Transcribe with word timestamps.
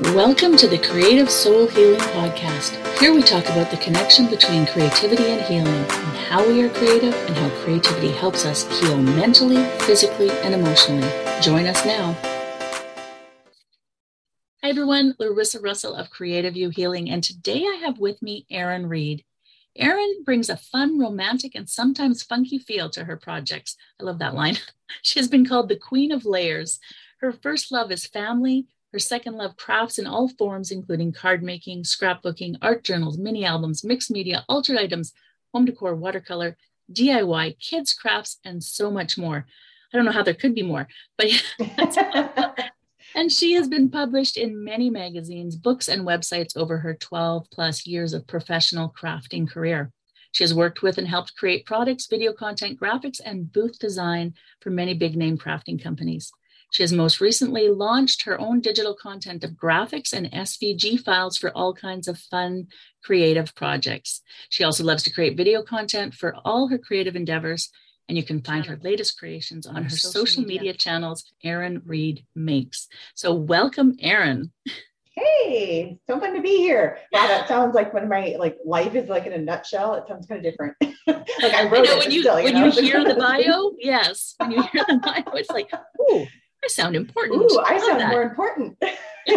Welcome 0.00 0.56
to 0.58 0.68
the 0.68 0.78
Creative 0.78 1.28
Soul 1.28 1.66
Healing 1.66 1.98
Podcast. 1.98 2.98
Here 3.00 3.12
we 3.12 3.20
talk 3.20 3.46
about 3.46 3.72
the 3.72 3.78
connection 3.78 4.30
between 4.30 4.64
creativity 4.64 5.24
and 5.24 5.40
healing, 5.40 5.74
and 5.74 6.16
how 6.16 6.46
we 6.46 6.62
are 6.62 6.70
creative, 6.70 7.12
and 7.12 7.36
how 7.36 7.50
creativity 7.64 8.12
helps 8.12 8.46
us 8.46 8.62
heal 8.78 8.96
mentally, 8.96 9.64
physically, 9.80 10.30
and 10.30 10.54
emotionally. 10.54 11.10
Join 11.42 11.66
us 11.66 11.84
now. 11.84 12.12
Hi, 14.62 14.68
everyone. 14.68 15.16
Larissa 15.18 15.58
Russell 15.58 15.96
of 15.96 16.10
Creative 16.10 16.54
You 16.54 16.70
Healing, 16.70 17.10
and 17.10 17.24
today 17.24 17.64
I 17.64 17.80
have 17.84 17.98
with 17.98 18.22
me 18.22 18.46
Erin 18.52 18.88
Reed. 18.88 19.24
Erin 19.74 20.22
brings 20.24 20.48
a 20.48 20.56
fun, 20.56 21.00
romantic, 21.00 21.56
and 21.56 21.68
sometimes 21.68 22.22
funky 22.22 22.60
feel 22.60 22.88
to 22.90 23.02
her 23.06 23.16
projects. 23.16 23.76
I 24.00 24.04
love 24.04 24.20
that 24.20 24.34
line. 24.34 24.58
She 25.02 25.18
has 25.18 25.28
been 25.28 25.44
called 25.44 25.68
the 25.68 25.76
Queen 25.76 26.12
of 26.12 26.24
Layers. 26.24 26.78
Her 27.18 27.30
first 27.30 27.70
love 27.70 27.92
is 27.92 28.06
family, 28.06 28.68
her 28.92 28.98
second 28.98 29.34
love, 29.34 29.56
crafts 29.56 29.98
in 29.98 30.06
all 30.06 30.28
forms, 30.28 30.70
including 30.70 31.12
card 31.12 31.42
making, 31.42 31.82
scrapbooking, 31.82 32.56
art 32.62 32.84
journals, 32.84 33.18
mini 33.18 33.44
albums, 33.44 33.84
mixed 33.84 34.10
media, 34.10 34.44
altered 34.48 34.78
items, 34.78 35.12
home 35.52 35.64
decor, 35.64 35.94
watercolor, 35.94 36.56
DIY, 36.92 37.58
kids' 37.58 37.92
crafts, 37.92 38.38
and 38.44 38.62
so 38.62 38.90
much 38.90 39.18
more. 39.18 39.46
I 39.92 39.96
don't 39.96 40.06
know 40.06 40.12
how 40.12 40.22
there 40.22 40.34
could 40.34 40.54
be 40.54 40.62
more, 40.62 40.88
but 41.16 41.28
and 43.14 43.32
she 43.32 43.54
has 43.54 43.68
been 43.68 43.90
published 43.90 44.36
in 44.36 44.64
many 44.64 44.90
magazines, 44.90 45.56
books, 45.56 45.88
and 45.88 46.06
websites 46.06 46.56
over 46.56 46.78
her 46.78 46.94
12 46.94 47.46
plus 47.52 47.86
years 47.86 48.12
of 48.14 48.26
professional 48.26 48.92
crafting 48.98 49.48
career. 49.48 49.92
She 50.32 50.44
has 50.44 50.54
worked 50.54 50.82
with 50.82 50.98
and 50.98 51.08
helped 51.08 51.36
create 51.36 51.64
products, 51.64 52.06
video 52.06 52.32
content, 52.32 52.78
graphics, 52.78 53.20
and 53.24 53.50
booth 53.50 53.78
design 53.78 54.34
for 54.60 54.70
many 54.70 54.94
big 54.94 55.16
name 55.16 55.38
crafting 55.38 55.82
companies. 55.82 56.30
She 56.70 56.82
has 56.82 56.92
most 56.92 57.20
recently 57.20 57.68
launched 57.68 58.24
her 58.24 58.38
own 58.38 58.60
digital 58.60 58.94
content 58.94 59.42
of 59.42 59.52
graphics 59.52 60.12
and 60.12 60.30
SVG 60.30 61.00
files 61.00 61.38
for 61.38 61.50
all 61.50 61.72
kinds 61.72 62.08
of 62.08 62.18
fun, 62.18 62.66
creative 63.02 63.54
projects. 63.54 64.20
She 64.50 64.64
also 64.64 64.84
loves 64.84 65.02
to 65.04 65.12
create 65.12 65.36
video 65.36 65.62
content 65.62 66.14
for 66.14 66.34
all 66.44 66.68
her 66.68 66.78
creative 66.78 67.16
endeavors. 67.16 67.70
And 68.08 68.16
you 68.16 68.24
can 68.24 68.42
find 68.42 68.64
her 68.66 68.78
latest 68.82 69.18
creations 69.18 69.66
on, 69.66 69.82
her 69.82 69.90
social, 69.90 70.24
social 70.24 70.42
media. 70.42 70.60
media 70.60 70.74
channels, 70.74 71.24
Erin 71.44 71.82
Reed 71.84 72.24
Makes. 72.34 72.88
So, 73.14 73.34
welcome, 73.34 73.96
Erin. 74.00 74.50
Hey, 75.14 75.98
so 76.06 76.18
fun 76.20 76.34
to 76.34 76.40
be 76.40 76.56
here. 76.58 76.98
Wow, 77.12 77.26
that 77.26 77.48
sounds 77.48 77.74
like 77.74 77.92
when 77.92 78.08
my 78.08 78.36
like 78.38 78.56
life 78.64 78.94
is 78.94 79.08
like 79.08 79.26
in 79.26 79.32
a 79.32 79.38
nutshell. 79.38 79.94
It 79.94 80.04
sounds 80.06 80.26
kind 80.26 80.44
of 80.44 80.50
different. 80.50 80.76
like 81.06 81.54
I 81.54 81.64
wrote 81.68 81.80
I 81.80 81.90
know, 81.90 81.96
it 81.96 81.98
when 81.98 82.10
you, 82.10 82.20
still, 82.22 82.38
you 82.38 82.44
when 82.44 82.54
know? 82.54 82.66
you 82.66 82.82
hear 82.82 83.04
the 83.04 83.14
bio, 83.14 83.72
yes. 83.78 84.34
When 84.38 84.52
you 84.52 84.62
hear 84.62 84.84
the 84.86 85.00
bio, 85.02 85.34
it's 85.34 85.50
like, 85.50 85.70
ooh, 86.10 86.26
I 86.64 86.68
sound 86.68 86.96
important. 86.96 87.50
Ooh, 87.50 87.58
I, 87.58 87.74
I 87.74 87.78
sound 87.78 88.00
that. 88.00 88.10
more 88.10 88.22
important. 88.22 88.76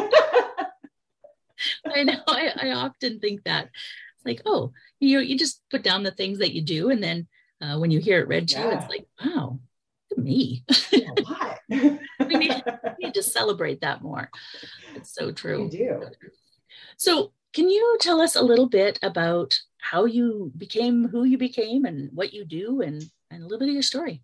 I 1.86 2.04
know. 2.04 2.20
I, 2.28 2.52
I, 2.56 2.72
often 2.72 3.20
think 3.20 3.44
that. 3.44 3.66
It's 3.66 4.26
like, 4.26 4.42
oh, 4.46 4.72
you 5.00 5.18
know, 5.18 5.24
you 5.24 5.38
just 5.38 5.62
put 5.70 5.84
down 5.84 6.04
the 6.04 6.12
things 6.12 6.40
that 6.40 6.54
you 6.54 6.62
do, 6.62 6.90
and 6.90 7.04
then 7.04 7.28
uh, 7.62 7.78
when 7.78 7.92
you 7.92 8.00
hear 8.00 8.20
it 8.20 8.28
read 8.28 8.48
to 8.50 8.56
yeah. 8.56 8.66
you, 8.66 8.72
it's 8.78 8.90
like, 8.90 9.08
wow, 9.24 9.60
me. 10.18 10.64
Lot. 10.94 11.60
we, 11.70 12.00
need, 12.36 12.64
we 12.66 13.06
need 13.06 13.14
to 13.14 13.24
celebrate 13.24 13.82
that 13.82 14.02
more. 14.02 14.30
It's 14.96 15.14
so 15.14 15.32
true. 15.32 15.66
You 15.66 15.70
do. 15.70 16.04
So, 16.98 17.34
can 17.54 17.70
you 17.70 17.98
tell 18.00 18.22
us 18.22 18.36
a 18.36 18.42
little 18.42 18.68
bit 18.68 19.00
about 19.04 19.60
how 19.78 20.06
you 20.06 20.52
became 20.58 21.08
who 21.08 21.24
you 21.24 21.38
became 21.38 21.86
and 21.86 22.10
what 22.14 22.34
you 22.34 22.46
do 22.46 22.82
and, 22.82 23.04
and 23.30 23.42
a 23.42 23.44
little 23.44 23.60
bit 23.60 23.68
of 23.68 23.74
your 23.74 23.84
story? 23.84 24.22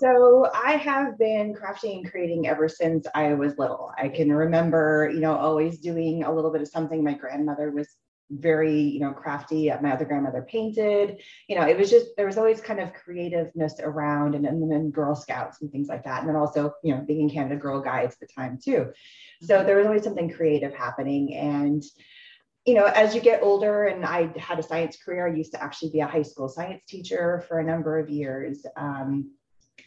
So 0.00 0.50
I 0.52 0.72
have 0.72 1.16
been 1.16 1.54
crafting 1.54 1.98
and 1.98 2.10
creating 2.10 2.48
ever 2.48 2.68
since 2.68 3.06
I 3.14 3.34
was 3.34 3.56
little. 3.56 3.92
I 3.96 4.08
can 4.08 4.32
remember, 4.32 5.10
you 5.12 5.20
know, 5.20 5.36
always 5.36 5.78
doing 5.78 6.24
a 6.24 6.34
little 6.34 6.50
bit 6.50 6.60
of 6.60 6.68
something. 6.68 7.04
My 7.04 7.14
grandmother 7.14 7.70
was 7.70 7.88
very, 8.30 8.80
you 8.80 8.98
know, 8.98 9.12
crafty. 9.12 9.70
My 9.80 9.92
other 9.92 10.04
grandmother 10.04 10.42
painted. 10.42 11.20
You 11.48 11.56
know, 11.56 11.66
it 11.66 11.78
was 11.78 11.88
just 11.88 12.08
there 12.16 12.26
was 12.26 12.36
always 12.36 12.60
kind 12.60 12.80
of 12.80 12.92
creativeness 12.92 13.74
around, 13.80 14.34
and, 14.34 14.44
and 14.44 14.70
then 14.70 14.90
Girl 14.90 15.14
Scouts 15.14 15.62
and 15.62 15.70
things 15.70 15.88
like 15.88 16.02
that. 16.04 16.20
And 16.20 16.28
then 16.28 16.36
also, 16.36 16.74
you 16.82 16.92
know, 16.92 17.02
being 17.02 17.20
in 17.20 17.30
Canada 17.30 17.54
Girl 17.54 17.80
Guides 17.80 18.14
at 18.14 18.20
the 18.20 18.34
time 18.34 18.58
too. 18.62 18.92
So 19.42 19.58
mm-hmm. 19.58 19.66
there 19.66 19.76
was 19.76 19.86
always 19.86 20.02
something 20.02 20.32
creative 20.32 20.74
happening. 20.74 21.34
And 21.34 21.84
you 22.64 22.74
know, 22.74 22.86
as 22.86 23.14
you 23.14 23.20
get 23.20 23.44
older, 23.44 23.84
and 23.84 24.04
I 24.04 24.32
had 24.36 24.58
a 24.58 24.62
science 24.62 24.96
career, 24.96 25.28
I 25.28 25.36
used 25.36 25.52
to 25.52 25.62
actually 25.62 25.92
be 25.92 26.00
a 26.00 26.06
high 26.08 26.22
school 26.22 26.48
science 26.48 26.82
teacher 26.88 27.44
for 27.46 27.60
a 27.60 27.64
number 27.64 28.00
of 28.00 28.10
years. 28.10 28.66
Um, 28.76 29.30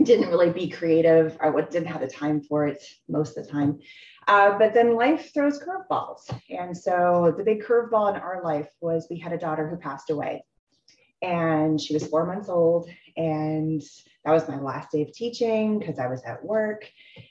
didn't 0.03 0.29
really 0.29 0.49
be 0.49 0.69
creative. 0.69 1.37
I 1.41 1.51
didn't 1.51 1.87
have 1.87 2.01
the 2.01 2.07
time 2.07 2.41
for 2.41 2.67
it 2.67 2.83
most 3.07 3.37
of 3.37 3.45
the 3.45 3.51
time. 3.51 3.79
Uh, 4.27 4.57
but 4.57 4.73
then 4.73 4.95
life 4.95 5.33
throws 5.33 5.59
curveballs. 5.59 6.29
And 6.49 6.77
so 6.77 7.33
the 7.37 7.43
big 7.43 7.63
curveball 7.63 8.13
in 8.13 8.21
our 8.21 8.41
life 8.43 8.69
was 8.79 9.07
we 9.09 9.19
had 9.19 9.33
a 9.33 9.37
daughter 9.37 9.67
who 9.67 9.75
passed 9.75 10.09
away. 10.09 10.45
And 11.21 11.81
she 11.81 11.93
was 11.93 12.07
four 12.07 12.25
months 12.25 12.47
old. 12.47 12.89
And 13.17 13.81
that 14.23 14.31
was 14.31 14.47
my 14.47 14.59
last 14.59 14.91
day 14.91 15.01
of 15.01 15.11
teaching 15.11 15.79
because 15.79 15.99
I 15.99 16.07
was 16.07 16.23
at 16.23 16.43
work. 16.43 16.89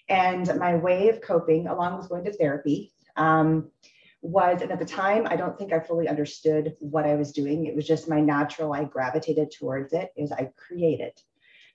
And 0.08 0.46
my 0.58 0.74
way 0.74 1.08
of 1.08 1.20
coping, 1.20 1.68
along 1.68 1.98
with 1.98 2.08
going 2.08 2.24
to 2.24 2.32
therapy, 2.32 2.92
um, 3.16 3.70
was, 4.20 4.60
and 4.60 4.72
at 4.72 4.78
the 4.78 4.84
time, 4.84 5.26
I 5.30 5.36
don't 5.36 5.56
think 5.56 5.72
I 5.72 5.78
fully 5.78 6.08
understood 6.08 6.76
what 6.80 7.06
I 7.06 7.14
was 7.14 7.32
doing. 7.32 7.66
It 7.66 7.76
was 7.76 7.86
just 7.86 8.08
my 8.08 8.20
natural, 8.20 8.72
I 8.72 8.84
gravitated 8.84 9.52
towards 9.52 9.92
it, 9.92 10.10
is 10.16 10.32
I 10.32 10.50
created. 10.56 11.12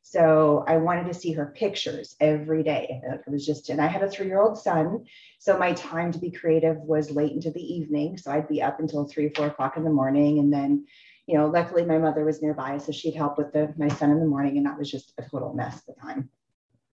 So 0.05 0.65
I 0.67 0.77
wanted 0.77 1.07
to 1.07 1.13
see 1.13 1.31
her 1.31 1.53
pictures 1.57 2.15
every 2.19 2.61
day. 2.61 3.01
It 3.03 3.31
was 3.31 3.45
just, 3.45 3.69
and 3.69 3.81
I 3.81 3.87
had 3.87 4.03
a 4.03 4.09
three 4.09 4.27
year 4.27 4.41
old 4.41 4.59
son. 4.59 5.05
So 5.39 5.57
my 5.57 5.71
time 5.73 6.11
to 6.11 6.19
be 6.19 6.29
creative 6.29 6.77
was 6.77 7.09
late 7.09 7.31
into 7.31 7.51
the 7.51 7.63
evening. 7.63 8.17
So 8.17 8.29
I'd 8.29 8.49
be 8.49 8.61
up 8.61 8.79
until 8.79 9.05
three, 9.05 9.29
four 9.29 9.47
o'clock 9.47 9.77
in 9.77 9.85
the 9.85 9.89
morning. 9.89 10.39
And 10.39 10.51
then, 10.51 10.85
you 11.25 11.37
know, 11.37 11.47
luckily 11.47 11.85
my 11.85 11.97
mother 11.97 12.25
was 12.25 12.41
nearby. 12.41 12.77
So 12.77 12.91
she'd 12.91 13.15
help 13.15 13.37
with 13.37 13.53
the, 13.53 13.73
my 13.77 13.87
son 13.87 14.11
in 14.11 14.19
the 14.19 14.25
morning. 14.25 14.57
And 14.57 14.65
that 14.65 14.77
was 14.77 14.91
just 14.91 15.13
a 15.17 15.23
total 15.23 15.53
mess 15.53 15.77
at 15.77 15.95
the 15.95 16.01
time. 16.01 16.29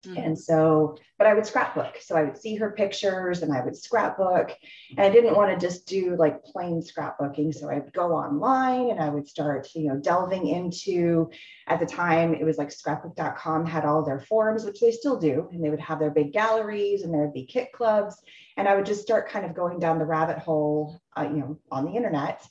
Mm-hmm. 0.05 0.17
And 0.17 0.39
so, 0.39 0.97
but 1.17 1.27
I 1.27 1.33
would 1.33 1.45
scrapbook. 1.45 1.97
So 2.01 2.16
I 2.16 2.23
would 2.23 2.38
see 2.38 2.55
her 2.55 2.71
pictures 2.71 3.41
and 3.41 3.53
I 3.53 3.63
would 3.63 3.75
scrapbook. 3.75 4.51
And 4.91 4.99
I 4.99 5.09
didn't 5.09 5.35
want 5.35 5.51
to 5.51 5.67
just 5.67 5.88
do 5.88 6.16
like 6.17 6.43
plain 6.43 6.81
scrapbooking. 6.81 7.53
So 7.53 7.69
I 7.69 7.79
would 7.79 7.93
go 7.93 8.11
online 8.11 8.91
and 8.91 8.99
I 8.99 9.09
would 9.09 9.27
start, 9.27 9.67
you 9.75 9.89
know, 9.89 9.97
delving 9.97 10.47
into, 10.47 11.29
at 11.67 11.79
the 11.79 11.85
time, 11.85 12.33
it 12.33 12.43
was 12.43 12.57
like 12.57 12.71
scrapbook.com 12.71 13.66
had 13.66 13.85
all 13.85 14.03
their 14.03 14.19
forums, 14.19 14.66
which 14.66 14.79
they 14.79 14.91
still 14.91 15.17
do. 15.17 15.49
And 15.51 15.63
they 15.63 15.69
would 15.69 15.79
have 15.79 15.99
their 15.99 16.11
big 16.11 16.33
galleries 16.33 17.03
and 17.03 17.13
there 17.13 17.22
would 17.22 17.33
be 17.33 17.45
kit 17.45 17.72
clubs. 17.73 18.22
And 18.57 18.67
I 18.67 18.75
would 18.75 18.85
just 18.85 19.01
start 19.01 19.29
kind 19.29 19.45
of 19.45 19.55
going 19.55 19.79
down 19.79 19.99
the 19.99 20.05
rabbit 20.05 20.37
hole, 20.37 21.01
uh, 21.17 21.23
you 21.23 21.37
know, 21.37 21.59
on 21.72 21.85
the 21.85 21.91
internet 21.91 22.45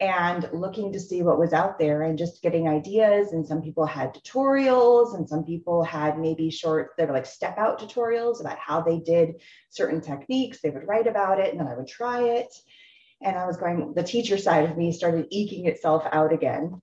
and 0.00 0.48
looking 0.54 0.92
to 0.92 1.00
see 1.00 1.22
what 1.22 1.38
was 1.38 1.52
out 1.52 1.78
there 1.78 2.02
and 2.02 2.16
just 2.16 2.42
getting 2.42 2.68
ideas. 2.68 3.32
And 3.32 3.46
some 3.46 3.60
people 3.60 3.84
had 3.84 4.14
tutorials, 4.14 5.14
and 5.14 5.28
some 5.28 5.44
people 5.44 5.84
had 5.84 6.18
maybe 6.18 6.50
short, 6.50 6.92
they 6.96 7.04
were 7.04 7.12
like 7.12 7.26
step 7.26 7.58
out 7.58 7.78
tutorials 7.78 8.40
about 8.40 8.58
how 8.58 8.80
they 8.80 8.98
did 8.98 9.42
certain 9.68 10.00
techniques. 10.00 10.60
They 10.60 10.70
would 10.70 10.88
write 10.88 11.06
about 11.06 11.38
it, 11.38 11.50
and 11.50 11.60
then 11.60 11.68
I 11.68 11.76
would 11.76 11.86
try 11.86 12.22
it. 12.22 12.52
And 13.22 13.36
I 13.36 13.46
was 13.46 13.58
going, 13.58 13.92
the 13.94 14.02
teacher 14.02 14.38
side 14.38 14.70
of 14.70 14.78
me 14.78 14.92
started 14.92 15.26
eking 15.30 15.66
itself 15.66 16.04
out 16.10 16.32
again, 16.32 16.80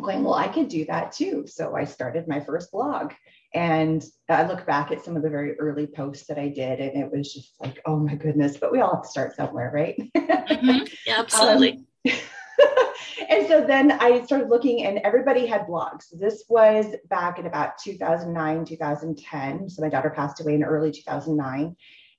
going, 0.00 0.22
well, 0.22 0.34
I 0.34 0.46
could 0.46 0.68
do 0.68 0.84
that 0.84 1.10
too. 1.10 1.46
So 1.48 1.74
I 1.74 1.84
started 1.84 2.28
my 2.28 2.38
first 2.38 2.70
blog. 2.70 3.12
And 3.52 4.04
I 4.28 4.46
look 4.46 4.66
back 4.66 4.90
at 4.90 5.04
some 5.04 5.16
of 5.16 5.22
the 5.22 5.30
very 5.30 5.58
early 5.60 5.86
posts 5.86 6.26
that 6.26 6.38
I 6.38 6.48
did, 6.48 6.80
and 6.80 7.00
it 7.00 7.10
was 7.12 7.32
just 7.32 7.54
like, 7.60 7.80
oh 7.86 7.96
my 7.96 8.16
goodness, 8.16 8.56
but 8.56 8.72
we 8.72 8.80
all 8.80 8.94
have 8.94 9.02
to 9.02 9.08
start 9.08 9.36
somewhere, 9.36 9.70
right? 9.72 9.96
Mm-hmm. 10.16 10.86
Yeah, 11.06 11.18
absolutely. 11.20 11.84
Um, 12.04 12.12
and 13.28 13.46
so 13.46 13.64
then 13.66 13.92
I 13.92 14.24
started 14.24 14.48
looking, 14.48 14.84
and 14.84 14.98
everybody 14.98 15.46
had 15.46 15.66
blogs. 15.66 16.06
This 16.12 16.44
was 16.48 16.86
back 17.08 17.38
in 17.38 17.46
about 17.46 17.78
2009, 17.78 18.64
2010. 18.64 19.68
So 19.70 19.82
my 19.82 19.88
daughter 19.88 20.10
passed 20.10 20.40
away 20.40 20.54
in 20.54 20.64
early 20.64 20.92
2009. 20.92 21.76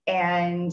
And 0.07 0.71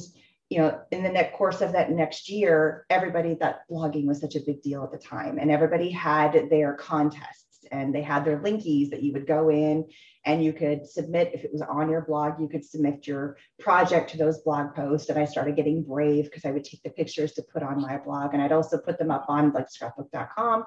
you 0.51 0.59
know, 0.59 0.79
in 0.91 1.03
the 1.03 1.09
next 1.09 1.35
course 1.35 1.63
of 1.63 1.73
that 1.73 1.91
next 1.91 2.29
year, 2.29 2.85
everybody 2.91 3.35
that 3.41 3.63
blogging 3.71 4.05
was 4.05 4.21
such 4.21 4.37
a 4.37 4.41
big 4.41 4.61
deal 4.61 4.85
at 4.85 4.93
the 4.93 4.99
time, 4.99 5.39
and 5.39 5.51
everybody 5.51 5.91
had 5.91 6.51
their 6.51 6.75
contests 6.75 7.42
and 7.73 7.95
they 7.95 8.03
had 8.03 8.25
their 8.25 8.39
linkies 8.39 8.91
that 8.91 9.03
you 9.03 9.13
would 9.13 9.27
go 9.27 9.49
in 9.49 9.89
and 10.25 10.45
you 10.45 10.53
could 10.53 10.87
submit 10.87 11.33
if 11.35 11.45
it 11.45 11.53
was 11.53 11.63
on 11.63 11.91
your 11.91 12.03
blog 12.03 12.41
you 12.41 12.49
could 12.49 12.65
submit 12.65 13.07
your 13.07 13.37
project 13.59 14.11
to 14.11 14.19
those 14.19 14.39
blog 14.43 14.75
posts. 14.75 15.09
And 15.09 15.19
i 15.19 15.25
started 15.25 15.57
getting 15.57 15.83
brave 15.83 16.25
because 16.25 16.45
i 16.45 16.51
would 16.51 16.65
take 16.65 16.83
the 16.83 16.91
pictures 16.91 17.33
to 17.33 17.43
put 17.43 17.63
on 17.63 17.81
my 17.81 17.99
blog 17.99 18.35
and 18.35 18.43
i'd 18.43 18.53
also 18.53 18.79
put 18.79 18.99
them 18.99 19.11
up 19.11 19.25
on 19.29 19.53
like 19.53 19.71
scrapbook.com 19.71 20.65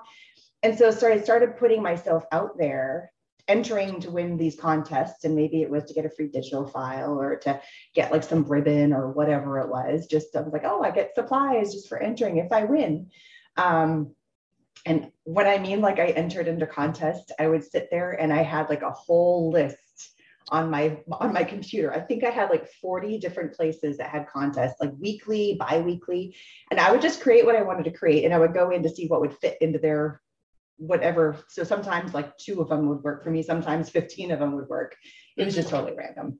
and 0.63 0.77
so, 0.77 0.91
so 0.91 1.07
i 1.07 1.21
started 1.21 1.57
putting 1.57 1.81
myself 1.81 2.25
out 2.31 2.57
there 2.57 3.11
entering 3.47 3.99
to 3.99 4.11
win 4.11 4.37
these 4.37 4.55
contests. 4.55 5.23
And 5.23 5.35
maybe 5.35 5.61
it 5.61 5.69
was 5.69 5.83
to 5.85 5.93
get 5.93 6.05
a 6.05 6.09
free 6.09 6.27
digital 6.27 6.65
file 6.65 7.19
or 7.19 7.35
to 7.37 7.61
get 7.93 8.11
like 8.11 8.23
some 8.23 8.43
ribbon 8.43 8.93
or 8.93 9.11
whatever 9.11 9.59
it 9.59 9.69
was 9.69 10.07
just 10.07 10.35
i 10.35 10.41
was 10.41 10.53
like 10.53 10.63
oh 10.65 10.81
i 10.81 10.91
get 10.91 11.15
supplies 11.15 11.73
just 11.73 11.87
for 11.87 12.01
entering 12.01 12.37
if 12.37 12.51
i 12.51 12.63
win. 12.63 13.11
Um, 13.57 14.15
and 14.85 15.11
what 15.23 15.47
I 15.47 15.57
mean, 15.57 15.81
like 15.81 15.99
I 15.99 16.07
entered 16.07 16.47
into 16.47 16.67
contest, 16.67 17.31
I 17.39 17.47
would 17.47 17.63
sit 17.63 17.89
there 17.89 18.11
and 18.11 18.31
I 18.31 18.43
had 18.43 18.69
like 18.69 18.83
a 18.83 18.91
whole 18.91 19.49
list 19.51 19.79
on 20.49 20.69
my 20.69 20.99
on 21.11 21.33
my 21.33 21.43
computer. 21.43 21.91
I 21.91 21.99
think 21.99 22.23
I 22.23 22.29
had 22.29 22.51
like 22.51 22.69
40 22.81 23.17
different 23.17 23.53
places 23.53 23.97
that 23.97 24.09
had 24.09 24.27
contests, 24.27 24.79
like 24.79 24.91
weekly, 24.99 25.55
bi-weekly. 25.59 26.35
And 26.69 26.79
I 26.79 26.91
would 26.91 27.01
just 27.01 27.21
create 27.21 27.45
what 27.45 27.55
I 27.55 27.63
wanted 27.63 27.85
to 27.85 27.97
create 27.97 28.25
and 28.25 28.33
I 28.33 28.39
would 28.39 28.53
go 28.53 28.69
in 28.69 28.83
to 28.83 28.89
see 28.89 29.07
what 29.07 29.21
would 29.21 29.35
fit 29.37 29.57
into 29.59 29.79
their 29.79 30.21
whatever. 30.77 31.37
So 31.47 31.63
sometimes 31.63 32.13
like 32.13 32.37
two 32.37 32.61
of 32.61 32.69
them 32.69 32.87
would 32.89 33.01
work 33.01 33.23
for 33.23 33.31
me, 33.31 33.41
sometimes 33.41 33.89
15 33.89 34.31
of 34.31 34.39
them 34.39 34.55
would 34.55 34.67
work. 34.67 34.95
It 35.35 35.45
was 35.45 35.55
just 35.55 35.69
totally 35.69 35.95
random. 35.97 36.39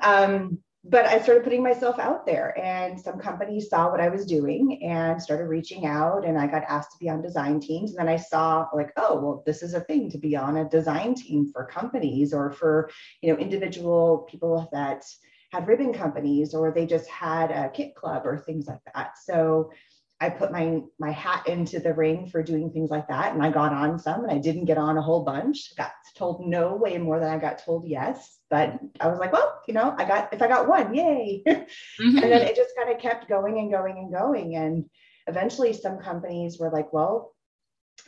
Um, 0.00 0.60
but 0.82 1.04
I 1.04 1.20
started 1.20 1.44
putting 1.44 1.62
myself 1.62 1.98
out 1.98 2.24
there, 2.24 2.58
and 2.58 2.98
some 2.98 3.18
companies 3.18 3.68
saw 3.68 3.90
what 3.90 4.00
I 4.00 4.08
was 4.08 4.24
doing 4.24 4.82
and 4.82 5.20
started 5.20 5.44
reaching 5.44 5.84
out. 5.84 6.24
And 6.24 6.38
I 6.38 6.46
got 6.46 6.62
asked 6.62 6.92
to 6.92 6.98
be 6.98 7.10
on 7.10 7.20
design 7.20 7.60
teams. 7.60 7.90
And 7.90 7.98
then 7.98 8.12
I 8.12 8.16
saw, 8.16 8.66
like, 8.74 8.92
oh, 8.96 9.20
well, 9.20 9.42
this 9.44 9.62
is 9.62 9.74
a 9.74 9.80
thing 9.80 10.10
to 10.10 10.18
be 10.18 10.36
on 10.36 10.56
a 10.56 10.68
design 10.68 11.14
team 11.14 11.50
for 11.52 11.66
companies 11.66 12.32
or 12.32 12.50
for, 12.50 12.90
you 13.20 13.30
know, 13.30 13.38
individual 13.38 14.26
people 14.30 14.68
that 14.72 15.04
had 15.52 15.68
ribbon 15.68 15.92
companies 15.92 16.54
or 16.54 16.70
they 16.70 16.86
just 16.86 17.08
had 17.08 17.50
a 17.50 17.68
kit 17.68 17.94
club 17.94 18.24
or 18.24 18.38
things 18.38 18.66
like 18.66 18.80
that. 18.94 19.18
So 19.18 19.70
I 20.20 20.28
put 20.28 20.52
my 20.52 20.82
my 20.98 21.10
hat 21.10 21.48
into 21.48 21.80
the 21.80 21.94
ring 21.94 22.28
for 22.28 22.42
doing 22.42 22.70
things 22.70 22.90
like 22.90 23.08
that, 23.08 23.32
and 23.32 23.42
I 23.42 23.50
got 23.50 23.72
on 23.72 23.98
some, 23.98 24.22
and 24.22 24.30
I 24.30 24.38
didn't 24.38 24.66
get 24.66 24.76
on 24.76 24.98
a 24.98 25.02
whole 25.02 25.24
bunch. 25.24 25.74
Got 25.76 25.92
told 26.14 26.46
no 26.46 26.76
way 26.76 26.98
more 26.98 27.18
than 27.18 27.30
I 27.30 27.38
got 27.38 27.64
told 27.64 27.88
yes, 27.88 28.38
but 28.50 28.78
I 29.00 29.08
was 29.08 29.18
like, 29.18 29.32
well, 29.32 29.62
you 29.66 29.72
know, 29.72 29.94
I 29.96 30.04
got 30.04 30.32
if 30.34 30.42
I 30.42 30.48
got 30.48 30.68
one, 30.68 30.94
yay! 30.94 31.42
Mm-hmm. 31.46 32.18
and 32.18 32.32
then 32.32 32.42
it 32.42 32.54
just 32.54 32.76
kind 32.76 32.90
of 32.90 33.00
kept 33.00 33.28
going 33.28 33.58
and 33.58 33.70
going 33.70 33.96
and 33.96 34.12
going, 34.12 34.56
and 34.56 34.84
eventually 35.26 35.72
some 35.72 35.98
companies 35.98 36.58
were 36.58 36.70
like, 36.70 36.92
well, 36.92 37.34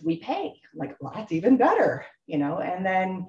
we 0.03 0.19
pay. 0.19 0.53
I'm 0.73 0.79
like, 0.79 0.97
well, 1.01 1.13
that's 1.17 1.33
even 1.33 1.57
better, 1.57 2.05
you 2.27 2.37
know, 2.37 2.59
and 2.59 2.85
then 2.85 3.29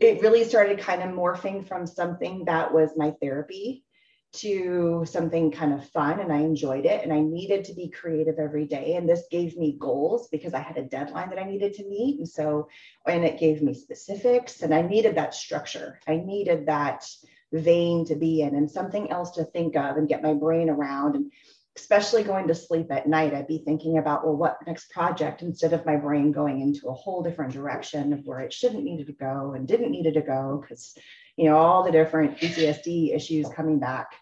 it 0.00 0.22
really 0.22 0.44
started 0.44 0.78
kind 0.78 1.02
of 1.02 1.10
morphing 1.10 1.66
from 1.66 1.86
something 1.86 2.44
that 2.44 2.72
was 2.72 2.90
my 2.96 3.14
therapy 3.20 3.84
to 4.32 5.04
something 5.06 5.50
kind 5.50 5.74
of 5.74 5.88
fun 5.90 6.20
and 6.20 6.32
I 6.32 6.38
enjoyed 6.38 6.86
it 6.86 7.02
and 7.02 7.12
I 7.12 7.20
needed 7.20 7.64
to 7.66 7.74
be 7.74 7.90
creative 7.90 8.38
every 8.38 8.64
day 8.64 8.94
and 8.94 9.08
this 9.08 9.24
gave 9.30 9.56
me 9.56 9.76
goals 9.78 10.28
because 10.28 10.54
I 10.54 10.60
had 10.60 10.78
a 10.78 10.82
deadline 10.82 11.30
that 11.30 11.38
I 11.38 11.44
needed 11.44 11.74
to 11.74 11.88
meet 11.88 12.18
and 12.18 12.28
so 12.28 12.68
and 13.06 13.24
it 13.24 13.38
gave 13.38 13.62
me 13.62 13.74
specifics 13.74 14.62
and 14.62 14.74
I 14.74 14.82
needed 14.82 15.16
that 15.16 15.34
structure. 15.34 16.00
I 16.08 16.16
needed 16.16 16.66
that 16.66 17.06
vein 17.52 18.06
to 18.06 18.14
be 18.14 18.40
in 18.40 18.54
and 18.54 18.70
something 18.70 19.10
else 19.10 19.32
to 19.32 19.44
think 19.44 19.76
of 19.76 19.96
and 19.98 20.08
get 20.08 20.22
my 20.22 20.32
brain 20.32 20.70
around 20.70 21.14
and 21.16 21.30
especially 21.76 22.22
going 22.22 22.46
to 22.48 22.54
sleep 22.54 22.90
at 22.90 23.08
night 23.08 23.32
I'd 23.32 23.46
be 23.46 23.62
thinking 23.64 23.98
about 23.98 24.24
well 24.24 24.36
what 24.36 24.58
next 24.66 24.90
project 24.90 25.42
instead 25.42 25.72
of 25.72 25.86
my 25.86 25.96
brain 25.96 26.30
going 26.30 26.60
into 26.60 26.88
a 26.88 26.92
whole 26.92 27.22
different 27.22 27.52
direction 27.52 28.12
of 28.12 28.24
where 28.24 28.40
it 28.40 28.52
shouldn't 28.52 28.84
needed 28.84 29.06
to 29.06 29.14
go 29.14 29.54
and 29.54 29.66
didn't 29.66 29.90
needed 29.90 30.14
to 30.14 30.22
go 30.22 30.60
because 30.60 30.94
you 31.36 31.46
know, 31.46 31.56
all 31.56 31.82
the 31.82 31.92
different 31.92 32.38
PTSD 32.38 33.14
issues 33.14 33.48
coming 33.48 33.78
back. 33.78 34.14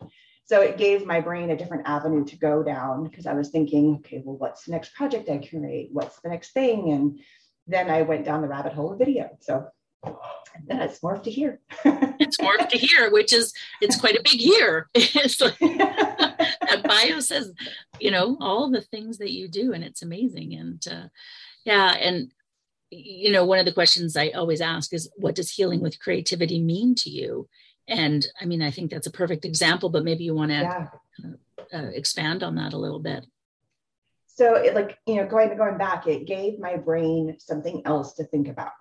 So 0.45 0.61
it 0.61 0.79
gave 0.79 1.07
my 1.07 1.21
brain 1.21 1.51
a 1.51 1.57
different 1.57 1.87
avenue 1.87 2.25
to 2.25 2.37
go 2.37 2.63
down 2.63 3.05
because 3.05 3.27
I 3.27 3.35
was 3.35 3.51
thinking, 3.51 3.97
okay, 4.01 4.23
well, 4.25 4.37
what's 4.37 4.65
the 4.65 4.73
next 4.73 4.95
project 4.95 5.29
I 5.29 5.39
can 5.39 5.61
create? 5.61 5.91
What's 5.93 6.21
the 6.21 6.29
next 6.29 6.53
thing? 6.53 6.91
And 6.91 7.21
then 7.67 7.89
I 7.89 8.03
went 8.03 8.25
down 8.25 8.43
the 8.43 8.49
rabbit 8.49 8.73
hole 8.73 8.93
of 8.93 8.99
video. 8.99 9.31
So 9.41 9.69
then 10.67 10.81
it's 10.81 11.01
morphed 11.01 11.25
to 11.25 11.31
here. 11.31 11.61
it's 11.85 12.39
morphed 12.39 12.71
to 12.71 12.79
here, 12.79 13.11
which 13.11 13.33
is 13.33 13.53
it's 13.81 14.01
quite 14.01 14.17
a 14.17 14.23
big 14.23 14.41
year. 14.41 14.89
it's 14.95 15.41
like, 15.41 15.61
bio 17.09 17.21
says, 17.21 17.53
you 17.99 18.11
know, 18.11 18.37
all 18.41 18.71
the 18.71 18.81
things 18.81 19.19
that 19.19 19.33
you 19.33 19.49
do, 19.49 19.73
and 19.73 19.85
it's 19.85 20.03
amazing. 20.03 20.55
And 20.55 20.85
uh, 20.91 21.09
yeah, 21.65 21.95
and 21.95 22.33
you 22.91 23.31
know, 23.31 23.45
one 23.45 23.59
of 23.59 23.67
the 23.67 23.73
questions 23.73 24.17
I 24.17 24.31
always 24.31 24.61
ask 24.61 24.93
is, 24.93 25.11
what 25.17 25.35
does 25.35 25.51
healing 25.51 25.81
with 25.81 26.01
creativity 26.01 26.61
mean 26.61 26.95
to 26.97 27.11
you? 27.11 27.49
And 27.87 28.27
I 28.41 28.47
mean, 28.47 28.63
I 28.63 28.71
think 28.71 28.91
that's 28.91 29.07
a 29.07 29.13
perfect 29.13 29.45
example, 29.45 29.91
but 29.91 30.05
maybe 30.05 30.25
you 30.25 30.35
want 30.35 30.51
to 30.51 30.89
yeah. 31.23 31.33
uh, 31.73 31.91
expand 31.93 32.43
on 32.43 32.57
that 32.57 32.73
a 32.73 32.79
little 32.79 33.01
bit. 33.01 33.27
So, 34.27 34.55
it, 34.55 34.75
like 34.75 34.99
you 35.07 35.17
know, 35.17 35.27
going 35.27 35.57
going 35.57 35.79
back, 35.79 36.07
it 36.07 36.27
gave 36.27 36.59
my 36.59 36.77
brain 36.77 37.37
something 37.39 37.83
else 37.85 38.15
to 38.15 38.25
think 38.25 38.49
about. 38.49 38.73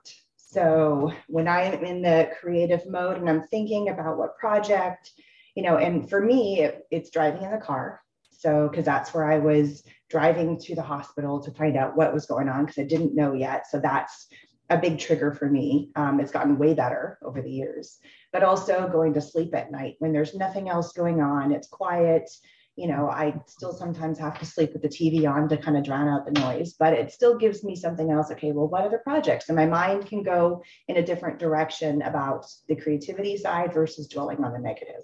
So 0.52 1.14
when 1.28 1.48
I'm 1.48 1.84
in 1.84 2.02
the 2.02 2.32
creative 2.40 2.88
mode 2.88 3.18
and 3.18 3.30
I'm 3.30 3.44
thinking 3.44 3.90
about 3.90 4.18
what 4.18 4.38
project, 4.40 5.12
you 5.56 5.62
know, 5.62 5.78
and 5.78 6.10
for 6.10 6.20
me, 6.20 6.62
it, 6.62 6.88
it's 6.90 7.12
driving 7.12 7.44
in 7.44 7.52
the 7.52 7.58
car. 7.58 8.02
So, 8.40 8.70
because 8.70 8.86
that's 8.86 9.14
where 9.14 9.30
I 9.30 9.38
was 9.38 9.84
driving 10.10 10.58
to 10.60 10.74
the 10.74 10.82
hospital 10.82 11.42
to 11.42 11.52
find 11.52 11.76
out 11.76 11.98
what 11.98 12.14
was 12.14 12.26
going 12.26 12.48
on 12.48 12.66
because 12.66 12.80
I 12.80 12.88
didn't 12.88 13.14
know 13.14 13.34
yet. 13.34 13.68
So, 13.70 13.82
that's 13.82 14.28
a 14.70 14.78
big 14.78 14.98
trigger 14.98 15.34
for 15.34 15.50
me. 15.50 15.90
Um, 15.98 16.22
it's 16.22 16.32
gotten 16.32 16.58
way 16.58 16.74
better 16.74 17.20
over 17.22 17.42
the 17.42 17.52
years, 17.52 17.98
but 18.32 18.44
also 18.44 18.88
going 18.88 19.14
to 19.16 19.22
sleep 19.22 19.54
at 19.56 19.72
night 19.72 19.96
when 20.00 20.14
there's 20.14 20.36
nothing 20.36 20.70
else 20.70 20.94
going 20.94 21.20
on, 21.22 21.52
it's 21.52 21.68
quiet. 21.68 22.30
You 22.78 22.88
know, 22.88 23.10
I 23.10 23.42
still 23.48 23.74
sometimes 23.74 24.18
have 24.20 24.40
to 24.40 24.46
sleep 24.46 24.72
with 24.72 24.84
the 24.84 24.88
TV 24.88 25.30
on 25.30 25.50
to 25.50 25.58
kind 25.58 25.76
of 25.76 25.84
drown 25.84 26.08
out 26.08 26.26
the 26.26 26.40
noise, 26.40 26.76
but 26.80 26.94
it 26.94 27.12
still 27.12 27.38
gives 27.38 27.62
me 27.62 27.76
something 27.76 28.10
else. 28.10 28.32
Okay, 28.32 28.54
well, 28.54 28.70
what 28.70 28.86
other 28.86 29.00
projects? 29.00 29.50
And 29.50 29.58
my 29.58 29.66
mind 29.66 30.06
can 30.06 30.24
go 30.24 30.64
in 30.88 30.96
a 30.96 31.06
different 31.06 31.40
direction 31.40 32.02
about 32.04 32.46
the 32.70 32.78
creativity 32.78 33.36
side 33.36 33.74
versus 33.74 34.08
dwelling 34.08 34.46
on 34.46 34.54
the 34.54 34.60
negative 34.60 35.04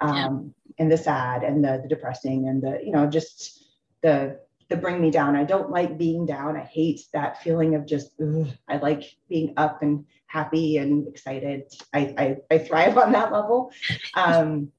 um, 0.00 0.54
yeah. 0.66 0.74
and 0.78 0.92
the 0.92 0.98
sad 0.98 1.42
and 1.42 1.64
the, 1.64 1.80
the 1.82 1.88
depressing 1.88 2.48
and 2.48 2.62
the 2.62 2.80
you 2.84 2.92
know 2.92 3.06
just 3.06 3.64
the 4.02 4.40
the 4.68 4.76
bring 4.76 5.00
me 5.00 5.10
down. 5.10 5.34
I 5.34 5.44
don't 5.44 5.70
like 5.70 5.96
being 5.96 6.26
down. 6.26 6.56
I 6.56 6.64
hate 6.64 7.00
that 7.12 7.42
feeling 7.42 7.74
of 7.74 7.86
just. 7.86 8.12
Ugh. 8.20 8.48
I 8.68 8.76
like 8.76 9.04
being 9.28 9.54
up 9.56 9.82
and 9.82 10.04
happy 10.26 10.76
and 10.76 11.08
excited. 11.08 11.72
I 11.94 12.14
I, 12.18 12.36
I 12.54 12.58
thrive 12.58 12.98
on 12.98 13.12
that 13.12 13.32
level. 13.32 13.72
Um, 14.14 14.72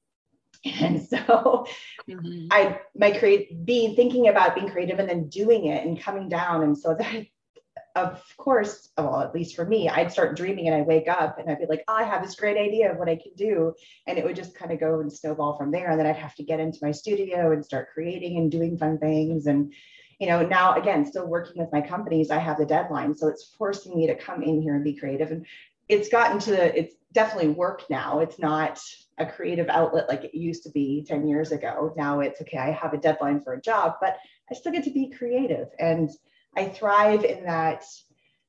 and 0.64 1.02
so 1.02 1.66
mm-hmm. 2.08 2.48
I 2.50 2.80
my 2.94 3.10
create 3.12 3.64
being 3.64 3.96
thinking 3.96 4.28
about 4.28 4.54
being 4.54 4.68
creative 4.68 4.98
and 4.98 5.08
then 5.08 5.28
doing 5.28 5.66
it 5.66 5.86
and 5.86 6.00
coming 6.00 6.28
down. 6.28 6.62
And 6.62 6.76
so 6.76 6.94
that 6.98 7.26
of 7.96 8.22
course, 8.36 8.90
well, 8.96 9.20
at 9.20 9.34
least 9.34 9.56
for 9.56 9.64
me, 9.64 9.88
I'd 9.88 10.12
start 10.12 10.36
dreaming 10.36 10.68
and 10.68 10.76
I'd 10.76 10.86
wake 10.86 11.08
up 11.08 11.38
and 11.38 11.50
I'd 11.50 11.58
be 11.58 11.66
like, 11.66 11.84
oh, 11.88 11.94
I 11.94 12.04
have 12.04 12.22
this 12.22 12.34
great 12.34 12.56
idea 12.56 12.92
of 12.92 12.98
what 12.98 13.08
I 13.08 13.16
can 13.16 13.32
do. 13.36 13.74
And 14.06 14.18
it 14.18 14.24
would 14.24 14.36
just 14.36 14.54
kind 14.54 14.72
of 14.72 14.80
go 14.80 15.00
and 15.00 15.12
snowball 15.12 15.56
from 15.56 15.70
there. 15.70 15.90
And 15.90 15.98
then 15.98 16.06
I'd 16.06 16.16
have 16.16 16.34
to 16.36 16.42
get 16.42 16.60
into 16.60 16.78
my 16.82 16.92
studio 16.92 17.52
and 17.52 17.64
start 17.64 17.88
creating 17.92 18.38
and 18.38 18.50
doing 18.50 18.78
fun 18.78 18.98
things. 18.98 19.46
And, 19.46 19.72
you 20.18 20.28
know, 20.28 20.46
now 20.46 20.74
again, 20.74 21.06
still 21.06 21.26
working 21.26 21.60
with 21.60 21.72
my 21.72 21.80
companies, 21.80 22.30
I 22.30 22.38
have 22.38 22.58
the 22.58 22.66
deadline. 22.66 23.16
So 23.16 23.28
it's 23.28 23.54
forcing 23.58 23.96
me 23.96 24.06
to 24.06 24.14
come 24.14 24.42
in 24.42 24.62
here 24.62 24.74
and 24.74 24.84
be 24.84 24.94
creative. 24.94 25.30
And 25.30 25.46
it's 25.88 26.08
gotten 26.08 26.38
to, 26.40 26.78
it's 26.78 26.94
definitely 27.12 27.50
work 27.50 27.84
now. 27.90 28.20
It's 28.20 28.38
not 28.38 28.80
a 29.18 29.26
creative 29.26 29.68
outlet 29.68 30.08
like 30.08 30.24
it 30.24 30.34
used 30.34 30.62
to 30.62 30.70
be 30.70 31.04
10 31.06 31.26
years 31.26 31.52
ago. 31.52 31.92
Now 31.96 32.20
it's 32.20 32.40
okay, 32.40 32.58
I 32.58 32.70
have 32.70 32.94
a 32.94 32.98
deadline 32.98 33.42
for 33.42 33.52
a 33.52 33.60
job, 33.60 33.96
but 34.00 34.16
I 34.50 34.54
still 34.54 34.72
get 34.72 34.84
to 34.84 34.90
be 34.90 35.10
creative. 35.10 35.68
And 35.78 36.10
I 36.56 36.68
thrive 36.68 37.24
in 37.24 37.44
that 37.44 37.84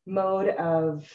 mode 0.06 0.50
of 0.50 1.08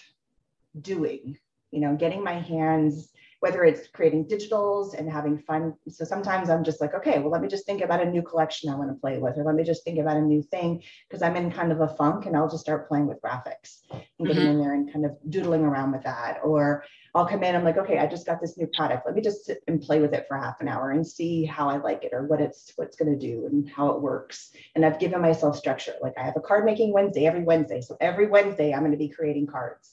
doing, 0.80 1.38
you 1.70 1.80
know, 1.80 1.96
getting 1.96 2.22
my 2.22 2.38
hands, 2.38 3.08
whether 3.40 3.64
it's 3.64 3.88
creating 3.88 4.26
digitals 4.26 4.98
and 4.98 5.10
having 5.10 5.38
fun. 5.38 5.74
So 5.88 6.04
sometimes 6.04 6.48
I'm 6.48 6.64
just 6.64 6.80
like, 6.80 6.94
okay, 6.94 7.18
well, 7.18 7.30
let 7.30 7.42
me 7.42 7.48
just 7.48 7.66
think 7.66 7.82
about 7.82 8.02
a 8.02 8.10
new 8.10 8.22
collection 8.22 8.70
I 8.70 8.76
want 8.76 8.90
to 8.90 9.00
play 9.00 9.18
with, 9.18 9.36
or 9.36 9.44
let 9.44 9.54
me 9.54 9.62
just 9.62 9.84
think 9.84 9.98
about 9.98 10.16
a 10.16 10.22
new 10.22 10.42
thing 10.42 10.82
because 11.08 11.22
I'm 11.22 11.36
in 11.36 11.50
kind 11.50 11.72
of 11.72 11.80
a 11.80 11.88
funk 11.88 12.26
and 12.26 12.36
I'll 12.36 12.48
just 12.48 12.62
start 12.62 12.88
playing 12.88 13.06
with 13.06 13.20
graphics 13.20 13.80
and 13.90 14.26
getting 14.26 14.44
mm-hmm. 14.44 14.52
in 14.52 14.58
there 14.58 14.74
and 14.74 14.92
kind 14.92 15.04
of 15.04 15.16
doodling 15.28 15.62
around 15.62 15.92
with 15.92 16.02
that. 16.04 16.40
Or 16.42 16.84
I'll 17.14 17.26
come 17.26 17.42
in, 17.42 17.54
I'm 17.54 17.64
like, 17.64 17.78
okay, 17.78 17.98
I 17.98 18.06
just 18.06 18.26
got 18.26 18.40
this 18.40 18.58
new 18.58 18.68
product. 18.74 19.06
Let 19.06 19.14
me 19.14 19.22
just 19.22 19.44
sit 19.44 19.62
and 19.68 19.80
play 19.80 20.00
with 20.00 20.14
it 20.14 20.26
for 20.28 20.36
half 20.36 20.60
an 20.60 20.68
hour 20.68 20.90
and 20.90 21.06
see 21.06 21.44
how 21.44 21.68
I 21.68 21.76
like 21.76 22.04
it 22.04 22.12
or 22.12 22.26
what 22.26 22.40
it's 22.40 22.72
what's 22.76 22.96
going 22.96 23.12
to 23.12 23.18
do 23.18 23.46
and 23.46 23.68
how 23.68 23.88
it 23.90 24.00
works. 24.00 24.50
And 24.74 24.84
I've 24.84 24.98
given 24.98 25.20
myself 25.20 25.56
structure. 25.56 25.94
Like 26.02 26.14
I 26.18 26.22
have 26.22 26.36
a 26.36 26.40
card 26.40 26.64
making 26.64 26.92
Wednesday 26.92 27.26
every 27.26 27.42
Wednesday. 27.42 27.80
So 27.80 27.96
every 28.00 28.26
Wednesday 28.26 28.72
I'm 28.72 28.80
going 28.80 28.92
to 28.92 28.98
be 28.98 29.08
creating 29.08 29.46
cards 29.46 29.92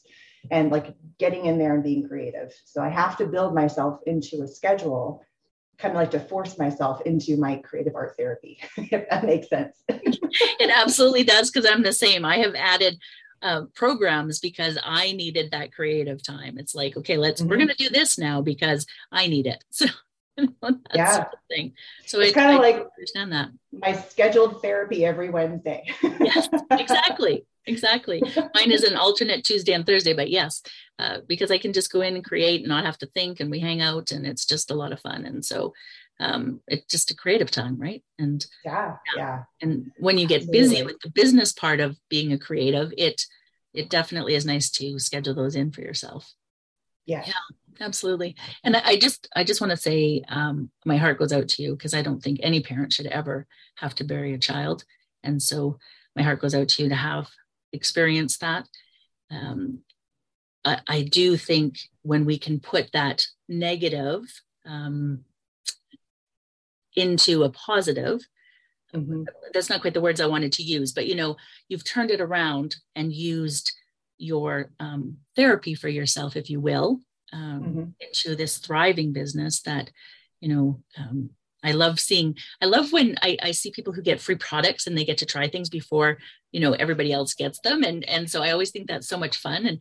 and 0.51 0.71
like 0.71 0.95
getting 1.19 1.45
in 1.45 1.57
there 1.57 1.73
and 1.73 1.83
being 1.83 2.07
creative. 2.07 2.53
So 2.65 2.81
I 2.81 2.89
have 2.89 3.17
to 3.17 3.25
build 3.25 3.53
myself 3.55 3.99
into 4.05 4.41
a 4.41 4.47
schedule 4.47 5.23
kind 5.77 5.91
of 5.91 5.99
like 5.99 6.11
to 6.11 6.19
force 6.19 6.57
myself 6.57 7.01
into 7.01 7.35
my 7.35 7.57
creative 7.57 7.95
art 7.95 8.15
therapy, 8.15 8.59
if 8.77 9.09
that 9.09 9.25
makes 9.25 9.49
sense. 9.49 9.75
it 9.89 10.71
absolutely 10.73 11.23
does 11.23 11.51
because 11.51 11.69
I'm 11.69 11.83
the 11.83 11.93
same. 11.93 12.25
I 12.25 12.37
have 12.37 12.55
added 12.55 12.97
uh, 13.41 13.63
programs 13.75 14.39
because 14.39 14.77
I 14.83 15.11
needed 15.11 15.51
that 15.51 15.73
creative 15.73 16.23
time. 16.23 16.57
It's 16.57 16.75
like, 16.75 16.95
okay, 16.97 17.17
let's 17.17 17.41
mm-hmm. 17.41 17.49
we're 17.49 17.57
going 17.57 17.67
to 17.67 17.75
do 17.75 17.89
this 17.89 18.17
now 18.17 18.41
because 18.41 18.85
I 19.11 19.27
need 19.27 19.47
it. 19.47 19.63
So 19.71 19.85
yeah, 20.95 21.11
sort 21.11 21.27
of 21.27 21.39
thing. 21.49 21.73
So 22.05 22.19
it's 22.19 22.33
kind 22.33 22.55
of 22.55 22.61
like 22.61 22.75
understand 22.75 23.31
that 23.31 23.49
my 23.71 23.93
scheduled 23.93 24.61
therapy 24.61 25.05
every 25.05 25.29
Wednesday. 25.29 25.83
yes, 26.03 26.49
exactly, 26.71 27.45
exactly. 27.65 28.21
Mine 28.55 28.71
is 28.71 28.83
an 28.83 28.95
alternate 28.95 29.43
Tuesday 29.43 29.73
and 29.73 29.85
Thursday, 29.85 30.13
but 30.13 30.29
yes, 30.29 30.61
uh, 30.99 31.19
because 31.27 31.51
I 31.51 31.57
can 31.57 31.73
just 31.73 31.91
go 31.91 32.01
in 32.01 32.15
and 32.15 32.23
create 32.23 32.61
and 32.61 32.69
not 32.69 32.85
have 32.85 32.97
to 32.99 33.05
think, 33.07 33.39
and 33.39 33.51
we 33.51 33.59
hang 33.59 33.81
out, 33.81 34.11
and 34.11 34.25
it's 34.25 34.45
just 34.45 34.71
a 34.71 34.75
lot 34.75 34.91
of 34.91 34.99
fun. 34.99 35.25
And 35.25 35.43
so 35.43 35.73
um, 36.19 36.61
it's 36.67 36.85
just 36.85 37.11
a 37.11 37.15
creative 37.15 37.51
time, 37.51 37.79
right? 37.79 38.03
And 38.17 38.45
yeah, 38.63 38.97
yeah. 39.15 39.43
And 39.61 39.91
when 39.97 40.17
you 40.17 40.27
get 40.27 40.41
Absolutely. 40.41 40.59
busy 40.59 40.83
with 40.83 40.99
the 41.01 41.11
business 41.11 41.51
part 41.51 41.79
of 41.79 41.97
being 42.09 42.33
a 42.33 42.39
creative, 42.39 42.93
it 42.97 43.21
it 43.73 43.89
definitely 43.89 44.35
is 44.35 44.45
nice 44.45 44.69
to 44.69 44.99
schedule 44.99 45.33
those 45.33 45.55
in 45.55 45.71
for 45.71 45.81
yourself. 45.81 46.31
Yeah. 47.05 47.23
Yeah. 47.25 47.33
Absolutely. 47.79 48.35
And 48.63 48.75
I 48.75 48.97
just 48.97 49.27
I 49.35 49.43
just 49.43 49.61
want 49.61 49.71
to 49.71 49.77
say 49.77 50.23
um, 50.29 50.69
my 50.85 50.97
heart 50.97 51.19
goes 51.19 51.33
out 51.33 51.47
to 51.49 51.63
you 51.63 51.75
because 51.75 51.93
I 51.93 52.01
don't 52.01 52.21
think 52.21 52.39
any 52.41 52.61
parent 52.61 52.93
should 52.93 53.07
ever 53.07 53.47
have 53.75 53.95
to 53.95 54.03
bury 54.03 54.33
a 54.33 54.37
child. 54.37 54.83
And 55.23 55.41
so 55.41 55.77
my 56.15 56.23
heart 56.23 56.41
goes 56.41 56.55
out 56.55 56.69
to 56.69 56.83
you 56.83 56.89
to 56.89 56.95
have 56.95 57.29
experienced 57.71 58.41
that. 58.41 58.67
Um, 59.31 59.83
I, 60.63 60.79
I, 60.87 61.01
do 61.03 61.37
think 61.37 61.77
when 62.03 62.23
we 62.25 62.37
can 62.37 62.59
put 62.59 62.91
that 62.93 63.25
negative 63.49 64.21
um, 64.65 65.25
into 66.95 67.43
a 67.43 67.49
positive, 67.49 68.21
mm-hmm. 68.93 69.23
that's 69.53 69.69
not 69.69 69.81
quite 69.81 69.93
the 69.93 70.01
words 70.01 70.21
I 70.21 70.27
wanted 70.27 70.53
to 70.53 70.63
use, 70.63 70.91
but 70.91 71.07
you 71.07 71.15
know, 71.15 71.35
you've 71.67 71.83
turned 71.83 72.11
it 72.11 72.21
around 72.21 72.75
and 72.95 73.11
used 73.11 73.71
your 74.17 74.69
um, 74.79 75.17
therapy 75.35 75.73
for 75.73 75.89
yourself, 75.89 76.35
if 76.35 76.49
you 76.49 76.59
will, 76.59 76.99
um, 77.33 77.61
mm-hmm. 77.61 77.83
into 77.99 78.35
this 78.35 78.57
thriving 78.57 79.11
business 79.11 79.61
that, 79.61 79.89
you 80.39 80.49
know, 80.49 80.81
um, 80.97 81.31
I 81.63 81.71
love 81.71 81.99
seeing, 81.99 82.37
I 82.61 82.65
love 82.65 82.91
when 82.91 83.15
I, 83.21 83.37
I 83.41 83.51
see 83.51 83.71
people 83.71 83.93
who 83.93 84.01
get 84.01 84.19
free 84.19 84.35
products 84.35 84.85
and 84.85 84.97
they 84.97 85.05
get 85.05 85.17
to 85.19 85.25
try 85.25 85.47
things 85.47 85.69
before, 85.69 86.17
you 86.53 86.59
know, 86.59 86.73
everybody 86.73 87.11
else 87.11 87.33
gets 87.33 87.59
them. 87.59 87.83
And, 87.83 88.07
and 88.07 88.29
so 88.29 88.41
I 88.41 88.51
always 88.51 88.71
think 88.71 88.87
that's 88.87 89.07
so 89.07 89.17
much 89.17 89.37
fun. 89.37 89.65
And 89.65 89.79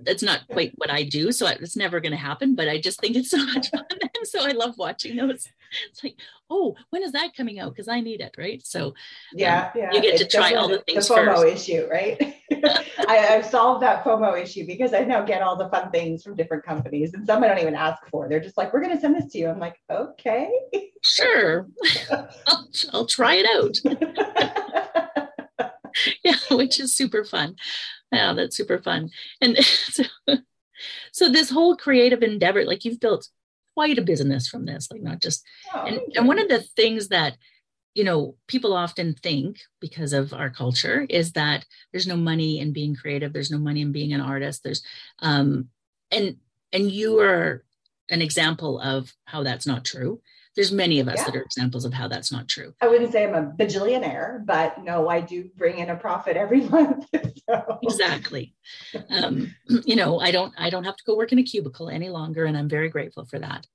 that's 0.00 0.22
not 0.22 0.48
quite 0.48 0.72
what 0.76 0.90
I 0.90 1.04
do. 1.04 1.30
So 1.30 1.46
it's 1.46 1.76
never 1.76 2.00
going 2.00 2.12
to 2.12 2.18
happen, 2.18 2.54
but 2.54 2.68
I 2.68 2.80
just 2.80 2.98
think 3.00 3.14
it's 3.14 3.30
so 3.30 3.44
much 3.44 3.70
fun. 3.70 3.84
And 4.16 4.26
so 4.26 4.40
I 4.40 4.52
love 4.52 4.78
watching 4.78 5.16
those. 5.16 5.48
It's 5.90 6.02
like, 6.02 6.16
oh, 6.48 6.76
when 6.90 7.02
is 7.02 7.12
that 7.12 7.36
coming 7.36 7.58
out? 7.58 7.74
Because 7.74 7.88
I 7.88 8.00
need 8.00 8.20
it, 8.20 8.34
right? 8.38 8.64
So 8.64 8.94
yeah, 9.34 9.66
um, 9.66 9.70
yeah. 9.74 9.92
you 9.92 10.00
get 10.00 10.16
to 10.18 10.26
try 10.26 10.54
all 10.54 10.68
the 10.68 10.78
things. 10.78 11.08
The 11.08 11.14
FOMO 11.14 11.42
first. 11.42 11.68
issue, 11.68 11.88
right? 11.90 12.16
I, 13.08 13.16
have 13.16 13.44
solved 13.44 13.82
that 13.82 14.04
FOMO 14.04 14.40
issue 14.40 14.66
because 14.66 14.94
I 14.94 15.00
now 15.00 15.22
get 15.24 15.42
all 15.42 15.56
the 15.56 15.68
fun 15.68 15.90
things 15.90 16.22
from 16.22 16.36
different 16.36 16.64
companies, 16.64 17.12
and 17.12 17.26
some 17.26 17.42
I 17.42 17.48
don't 17.48 17.58
even 17.58 17.74
ask 17.74 18.06
for. 18.08 18.28
They're 18.28 18.40
just 18.40 18.56
like, 18.56 18.72
"We're 18.72 18.80
going 18.80 18.94
to 18.94 19.00
send 19.00 19.16
this 19.16 19.32
to 19.32 19.38
you." 19.38 19.48
I'm 19.48 19.58
like, 19.58 19.80
"Okay, 19.90 20.48
sure, 21.02 21.66
I'll, 22.46 22.68
I'll 22.92 23.06
try 23.06 23.42
it 23.42 23.46
out." 23.56 24.62
yeah, 26.50 26.56
which 26.56 26.80
is 26.80 26.96
super 26.96 27.24
fun. 27.24 27.56
Yeah, 28.12 28.32
that's 28.32 28.56
super 28.56 28.78
fun. 28.78 29.10
And 29.40 29.58
so, 29.64 30.04
so 31.12 31.28
this 31.28 31.50
whole 31.50 31.76
creative 31.76 32.22
endeavor, 32.22 32.64
like 32.64 32.84
you've 32.84 33.00
built 33.00 33.28
quite 33.74 33.98
a 33.98 34.02
business 34.02 34.48
from 34.48 34.64
this, 34.64 34.90
like 34.90 35.02
not 35.02 35.20
just. 35.20 35.44
Oh, 35.74 35.84
and, 35.84 36.00
and 36.14 36.26
one 36.26 36.38
of 36.38 36.48
the 36.48 36.60
things 36.60 37.08
that 37.08 37.36
you 37.94 38.04
know 38.04 38.36
people 38.48 38.74
often 38.74 39.14
think 39.14 39.60
because 39.80 40.12
of 40.12 40.32
our 40.32 40.50
culture 40.50 41.06
is 41.08 41.32
that 41.32 41.64
there's 41.92 42.06
no 42.06 42.16
money 42.16 42.58
in 42.58 42.72
being 42.72 42.96
creative 42.96 43.32
there's 43.32 43.52
no 43.52 43.58
money 43.58 43.80
in 43.82 43.92
being 43.92 44.12
an 44.12 44.20
artist 44.20 44.64
there's 44.64 44.82
um 45.20 45.68
and 46.10 46.36
and 46.72 46.90
you 46.90 47.20
are 47.20 47.62
an 48.10 48.20
example 48.20 48.80
of 48.80 49.14
how 49.26 49.44
that's 49.44 49.64
not 49.64 49.84
true 49.84 50.20
there's 50.56 50.72
many 50.72 51.00
of 51.00 51.08
us 51.08 51.18
yeah. 51.18 51.24
that 51.24 51.36
are 51.36 51.42
examples 51.42 51.84
of 51.84 51.92
how 51.92 52.08
that's 52.08 52.32
not 52.32 52.48
true 52.48 52.72
i 52.80 52.88
wouldn't 52.88 53.12
say 53.12 53.24
i'm 53.24 53.34
a 53.34 53.52
bajillionaire 53.58 54.44
but 54.44 54.82
no 54.82 55.08
i 55.08 55.20
do 55.20 55.48
bring 55.56 55.78
in 55.78 55.90
a 55.90 55.96
profit 55.96 56.36
every 56.36 56.60
month 56.68 57.06
so. 57.48 57.78
exactly 57.82 58.54
um, 59.10 59.54
you 59.84 59.96
know 59.96 60.20
i 60.20 60.30
don't 60.30 60.52
i 60.58 60.70
don't 60.70 60.84
have 60.84 60.96
to 60.96 61.04
go 61.04 61.16
work 61.16 61.32
in 61.32 61.38
a 61.38 61.42
cubicle 61.42 61.88
any 61.88 62.08
longer 62.08 62.44
and 62.44 62.56
i'm 62.56 62.68
very 62.68 62.88
grateful 62.88 63.24
for 63.24 63.38
that 63.38 63.66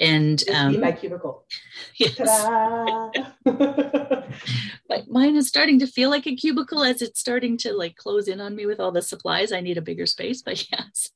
and 0.00 0.42
um, 0.54 0.80
my 0.80 0.92
cubicle. 0.92 1.44
Yes. 1.96 2.16
but 4.88 5.08
mine 5.08 5.36
is 5.36 5.48
starting 5.48 5.78
to 5.80 5.86
feel 5.86 6.10
like 6.10 6.26
a 6.26 6.36
cubicle 6.36 6.84
as 6.84 7.02
it's 7.02 7.18
starting 7.18 7.56
to 7.58 7.72
like 7.72 7.96
close 7.96 8.28
in 8.28 8.40
on 8.40 8.54
me 8.54 8.66
with 8.66 8.78
all 8.78 8.92
the 8.92 9.02
supplies. 9.02 9.52
I 9.52 9.60
need 9.60 9.78
a 9.78 9.82
bigger 9.82 10.06
space, 10.06 10.42
but 10.42 10.64
yes. 10.72 11.10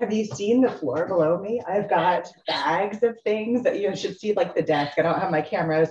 Have 0.00 0.12
you 0.12 0.24
seen 0.24 0.60
the 0.60 0.70
floor 0.70 1.06
below 1.06 1.40
me? 1.40 1.60
I've 1.68 1.88
got 1.88 2.28
bags 2.46 3.02
of 3.02 3.16
things 3.22 3.62
that 3.62 3.80
you 3.80 3.94
should 3.94 4.18
see, 4.18 4.32
like 4.34 4.54
the 4.54 4.62
desk. 4.62 4.98
I 4.98 5.02
don't 5.02 5.20
have 5.20 5.30
my 5.30 5.42
cameras 5.42 5.90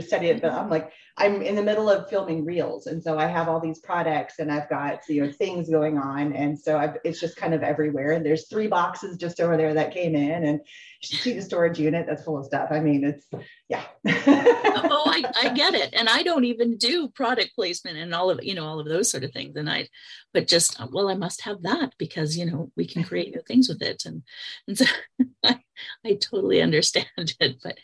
study 0.00 0.28
it, 0.28 0.40
but 0.40 0.52
I'm 0.52 0.70
like, 0.70 0.92
I'm 1.16 1.42
in 1.42 1.54
the 1.54 1.62
middle 1.62 1.88
of 1.88 2.10
filming 2.10 2.44
reels. 2.44 2.86
And 2.86 3.00
so 3.02 3.16
I 3.16 3.26
have 3.26 3.48
all 3.48 3.60
these 3.60 3.78
products 3.78 4.40
and 4.40 4.50
I've 4.50 4.68
got, 4.68 5.00
you 5.08 5.24
know, 5.24 5.30
things 5.30 5.70
going 5.70 5.96
on. 5.96 6.32
And 6.32 6.58
so 6.58 6.76
I've, 6.76 6.96
it's 7.04 7.20
just 7.20 7.36
kind 7.36 7.54
of 7.54 7.62
everywhere. 7.62 8.10
And 8.12 8.26
there's 8.26 8.48
three 8.48 8.66
boxes 8.66 9.16
just 9.16 9.40
over 9.40 9.56
there 9.56 9.74
that 9.74 9.94
came 9.94 10.16
in 10.16 10.44
and 10.44 10.60
see 11.02 11.34
the 11.34 11.42
storage 11.42 11.78
unit 11.78 12.06
that's 12.08 12.24
full 12.24 12.38
of 12.38 12.46
stuff. 12.46 12.68
I 12.72 12.80
mean, 12.80 13.04
it's, 13.04 13.26
yeah. 13.68 13.84
oh, 14.06 15.04
I, 15.06 15.22
I 15.40 15.48
get 15.50 15.74
it. 15.74 15.90
And 15.92 16.08
I 16.08 16.24
don't 16.24 16.44
even 16.44 16.78
do 16.78 17.08
product 17.08 17.52
placement 17.54 17.96
and 17.96 18.12
all 18.12 18.30
of, 18.30 18.42
you 18.42 18.56
know, 18.56 18.66
all 18.66 18.80
of 18.80 18.88
those 18.88 19.08
sort 19.08 19.22
of 19.22 19.32
things. 19.32 19.54
And 19.54 19.70
I, 19.70 19.88
but 20.32 20.48
just, 20.48 20.76
well, 20.90 21.08
I 21.08 21.14
must 21.14 21.42
have 21.42 21.62
that 21.62 21.92
because, 21.96 22.36
you 22.36 22.46
know, 22.46 22.72
we 22.76 22.86
can 22.88 23.04
create 23.04 23.32
new 23.32 23.42
things 23.46 23.68
with 23.68 23.82
it. 23.82 24.04
And, 24.04 24.24
and 24.66 24.76
so 24.76 24.86
I, 25.44 25.60
I 26.04 26.14
totally 26.14 26.60
understand 26.60 27.06
it. 27.16 27.58
But 27.62 27.78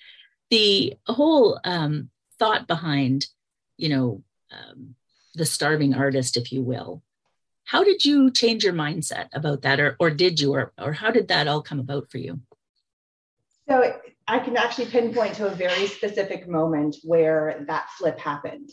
the 0.51 0.95
whole 1.07 1.61
um, 1.65 2.11
thought 2.39 2.67
behind, 2.67 3.27
you 3.77 3.89
know, 3.89 4.23
um, 4.51 4.95
the 5.35 5.47
starving 5.47 5.95
artist, 5.95 6.37
if 6.37 6.53
you 6.53 6.63
will, 6.63 7.03
how 7.65 7.85
did 7.85 8.05
you 8.05 8.31
change 8.31 8.65
your 8.65 8.73
mindset 8.73 9.29
about 9.33 9.63
that, 9.63 9.79
or 9.79 9.97
or 10.01 10.11
did 10.11 10.41
you, 10.41 10.53
or 10.53 10.73
or 10.77 10.93
how 10.93 11.11
did 11.11 11.29
that 11.29 11.47
all 11.47 11.63
come 11.63 11.79
about 11.79 12.11
for 12.11 12.19
you? 12.19 12.41
So 13.69 13.95
I 14.27 14.41
can 14.41 14.57
actually 14.57 14.87
pinpoint 14.87 15.35
to 15.35 15.47
a 15.47 15.55
very 15.55 15.87
specific 15.87 16.49
moment 16.49 16.97
where 17.05 17.65
that 17.69 17.89
flip 17.97 18.19
happened. 18.19 18.71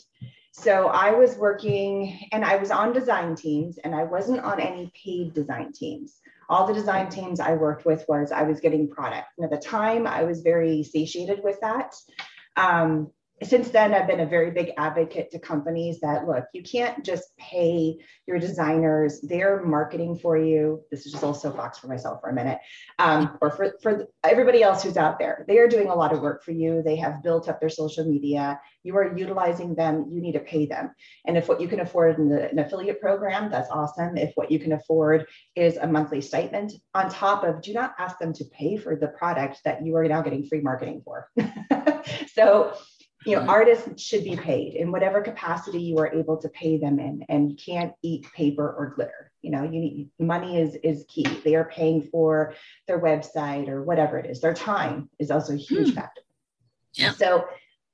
So 0.50 0.88
I 0.88 1.12
was 1.12 1.36
working 1.36 2.28
and 2.32 2.44
I 2.44 2.56
was 2.56 2.72
on 2.72 2.92
design 2.92 3.36
teams 3.36 3.78
and 3.78 3.94
I 3.94 4.02
wasn't 4.02 4.40
on 4.40 4.58
any 4.58 4.90
paid 5.00 5.32
design 5.32 5.72
teams 5.72 6.16
all 6.48 6.66
the 6.66 6.74
design 6.74 7.08
teams 7.08 7.40
I 7.40 7.54
worked 7.54 7.84
with 7.84 8.04
was 8.08 8.32
I 8.32 8.42
was 8.42 8.60
getting 8.60 8.88
product. 8.88 9.28
And 9.36 9.44
at 9.44 9.50
the 9.50 9.64
time, 9.64 10.06
I 10.06 10.24
was 10.24 10.40
very 10.40 10.82
satiated 10.82 11.42
with 11.42 11.60
that. 11.60 11.94
Um, 12.56 13.10
since 13.42 13.70
then, 13.70 13.94
I've 13.94 14.08
been 14.08 14.20
a 14.20 14.26
very 14.26 14.50
big 14.50 14.72
advocate 14.76 15.30
to 15.30 15.38
companies 15.38 16.00
that 16.00 16.26
look, 16.26 16.44
you 16.52 16.62
can't 16.62 17.04
just 17.04 17.36
pay 17.36 17.98
your 18.26 18.38
designers, 18.38 19.20
they're 19.20 19.62
marketing 19.64 20.18
for 20.18 20.36
you. 20.36 20.82
This 20.90 21.06
is 21.06 21.12
just 21.12 21.24
also 21.24 21.52
Fox 21.52 21.78
for 21.78 21.86
myself 21.86 22.20
for 22.20 22.30
a 22.30 22.34
minute, 22.34 22.58
um, 22.98 23.38
or 23.40 23.50
for, 23.50 23.74
for 23.80 24.06
everybody 24.24 24.62
else 24.62 24.82
who's 24.82 24.96
out 24.96 25.18
there. 25.18 25.44
They 25.46 25.58
are 25.58 25.68
doing 25.68 25.88
a 25.88 25.94
lot 25.94 26.12
of 26.12 26.20
work 26.20 26.42
for 26.42 26.50
you. 26.50 26.82
They 26.82 26.96
have 26.96 27.22
built 27.22 27.48
up 27.48 27.60
their 27.60 27.68
social 27.68 28.04
media. 28.04 28.60
You 28.82 28.96
are 28.96 29.16
utilizing 29.16 29.74
them. 29.74 30.06
You 30.10 30.20
need 30.20 30.32
to 30.32 30.40
pay 30.40 30.66
them. 30.66 30.90
And 31.24 31.36
if 31.36 31.48
what 31.48 31.60
you 31.60 31.68
can 31.68 31.80
afford 31.80 32.18
in 32.18 32.28
the, 32.28 32.50
an 32.50 32.58
affiliate 32.58 33.00
program, 33.00 33.50
that's 33.50 33.70
awesome. 33.70 34.16
If 34.16 34.32
what 34.34 34.50
you 34.50 34.58
can 34.58 34.72
afford 34.72 35.26
is 35.54 35.76
a 35.76 35.86
monthly 35.86 36.20
stipend 36.20 36.72
on 36.94 37.08
top 37.08 37.44
of, 37.44 37.62
do 37.62 37.72
not 37.72 37.94
ask 37.98 38.18
them 38.18 38.32
to 38.34 38.44
pay 38.46 38.76
for 38.76 38.96
the 38.96 39.08
product 39.08 39.60
that 39.64 39.84
you 39.84 39.94
are 39.96 40.08
now 40.08 40.22
getting 40.22 40.44
free 40.44 40.60
marketing 40.60 41.02
for. 41.04 41.30
so, 42.32 42.74
you 43.26 43.34
know 43.34 43.42
artists 43.42 44.02
should 44.02 44.24
be 44.24 44.36
paid 44.36 44.74
in 44.74 44.92
whatever 44.92 45.20
capacity 45.20 45.80
you 45.80 45.98
are 45.98 46.12
able 46.12 46.36
to 46.36 46.48
pay 46.48 46.78
them 46.78 46.98
in 46.98 47.24
and 47.28 47.50
you 47.50 47.56
can't 47.56 47.92
eat 48.02 48.26
paper 48.32 48.74
or 48.78 48.94
glitter. 48.94 49.32
You 49.42 49.50
know 49.50 49.64
you 49.64 49.80
need 49.80 50.10
money 50.18 50.60
is 50.60 50.76
is 50.82 51.04
key. 51.08 51.24
They 51.44 51.54
are 51.54 51.64
paying 51.64 52.02
for 52.02 52.54
their 52.86 53.00
website 53.00 53.68
or 53.68 53.82
whatever 53.82 54.18
it 54.18 54.30
is. 54.30 54.40
Their 54.40 54.54
time 54.54 55.10
is 55.18 55.30
also 55.30 55.54
a 55.54 55.56
huge 55.56 55.88
hmm. 55.88 55.94
factor. 55.94 56.22
Yeah. 56.94 57.12
so 57.12 57.44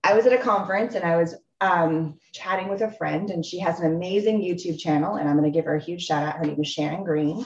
i 0.02 0.14
was 0.14 0.24
at 0.24 0.32
a 0.32 0.38
conference 0.38 0.94
and 0.94 1.04
i 1.04 1.16
was 1.16 1.34
um, 1.60 2.18
chatting 2.32 2.68
with 2.68 2.82
a 2.82 2.90
friend 2.92 3.30
and 3.30 3.44
she 3.44 3.58
has 3.58 3.80
an 3.80 3.86
amazing 3.86 4.40
youtube 4.40 4.78
channel 4.78 5.16
and 5.16 5.28
i'm 5.28 5.36
going 5.36 5.50
to 5.50 5.56
give 5.56 5.64
her 5.64 5.76
a 5.76 5.82
huge 5.82 6.04
shout 6.04 6.22
out. 6.22 6.36
Her 6.36 6.44
name 6.44 6.60
is 6.60 6.68
shannon 6.68 7.04
green. 7.04 7.44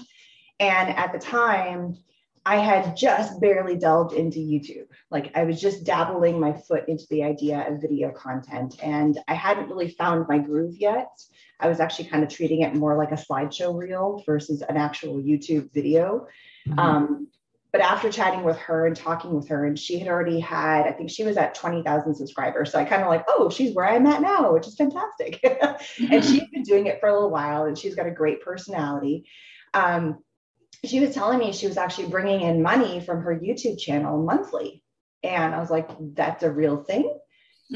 And 0.61 0.91
at 0.91 1.13
the 1.13 1.19
time 1.19 1.99
I 2.49 2.57
had 2.57 2.97
just 2.97 3.43
barely 3.43 3.77
delved 3.77 4.15
into 4.15 4.39
YouTube. 4.39 4.87
Like 5.11 5.31
I 5.35 5.45
was 5.45 5.61
just 5.61 5.85
dabbling 5.85 6.41
my 6.41 6.55
foot 6.55 6.89
into 6.89 7.05
the 7.11 7.23
idea 7.23 7.69
of 7.69 7.83
video 7.83 8.11
content 8.11 8.77
and 8.83 9.19
I 9.29 9.35
hadn't 9.35 9.69
really 9.69 9.91
found 9.91 10.25
my 10.31 10.39
groove 10.39 10.75
yet. 10.79 11.11
I 11.61 11.69
was 11.69 11.79
actually 11.79 12.07
kind 12.09 12.25
of 12.25 12.31
treating 12.31 12.63
it 12.63 12.75
more 12.75 12.97
like 12.97 13.13
a 13.13 13.17
slideshow 13.17 13.79
reel 13.79 14.23
versus 14.25 14.63
an 14.63 14.79
actual 14.79 15.17
YouTube 15.17 15.71
video. 15.75 16.27
Mm-hmm. 16.67 16.79
Um, 16.79 17.29
but 17.71 17.83
after 17.83 18.11
chatting 18.11 18.45
with 18.45 18.57
her 18.57 18.87
and 18.87 18.97
talking 18.97 19.35
with 19.35 19.49
her, 19.49 19.67
and 19.67 19.79
she 19.79 19.99
had 19.99 20.09
already 20.09 20.41
had, 20.41 20.87
I 20.87 20.93
think 20.93 21.11
she 21.11 21.25
was 21.25 21.37
at 21.37 21.55
20,000 21.55 22.15
subscribers. 22.15 22.73
So 22.73 22.79
I 22.79 22.87
kind 22.87 23.03
of 23.03 23.09
like, 23.09 23.27
oh, 23.29 23.51
she's 23.51 23.75
where 23.75 23.85
I'm 23.87 24.07
at 24.07 24.23
now, 24.23 24.55
which 24.55 24.67
is 24.67 24.75
fantastic. 24.75 25.39
mm-hmm. 25.43 26.13
And 26.15 26.25
she's 26.25 26.49
been 26.49 26.63
doing 26.63 26.87
it 26.87 26.99
for 26.99 27.11
a 27.11 27.13
little 27.13 27.29
while 27.29 27.65
and 27.65 27.77
she's 27.77 27.95
got 27.95 28.07
a 28.07 28.11
great 28.11 28.41
personality. 28.41 29.27
Um, 29.75 30.25
she 30.85 31.01
was 31.01 31.15
telling 31.15 31.39
me 31.39 31.53
she 31.53 31.67
was 31.67 31.77
actually 31.77 32.09
bringing 32.09 32.43
in 32.43 32.63
money 32.63 33.01
from 33.01 33.23
her 33.23 33.35
YouTube 33.35 33.79
channel 33.79 34.23
monthly. 34.23 34.83
And 35.23 35.55
I 35.55 35.59
was 35.59 35.71
like, 35.71 35.91
that's 36.15 36.43
a 36.43 36.51
real 36.51 36.83
thing. 36.85 37.13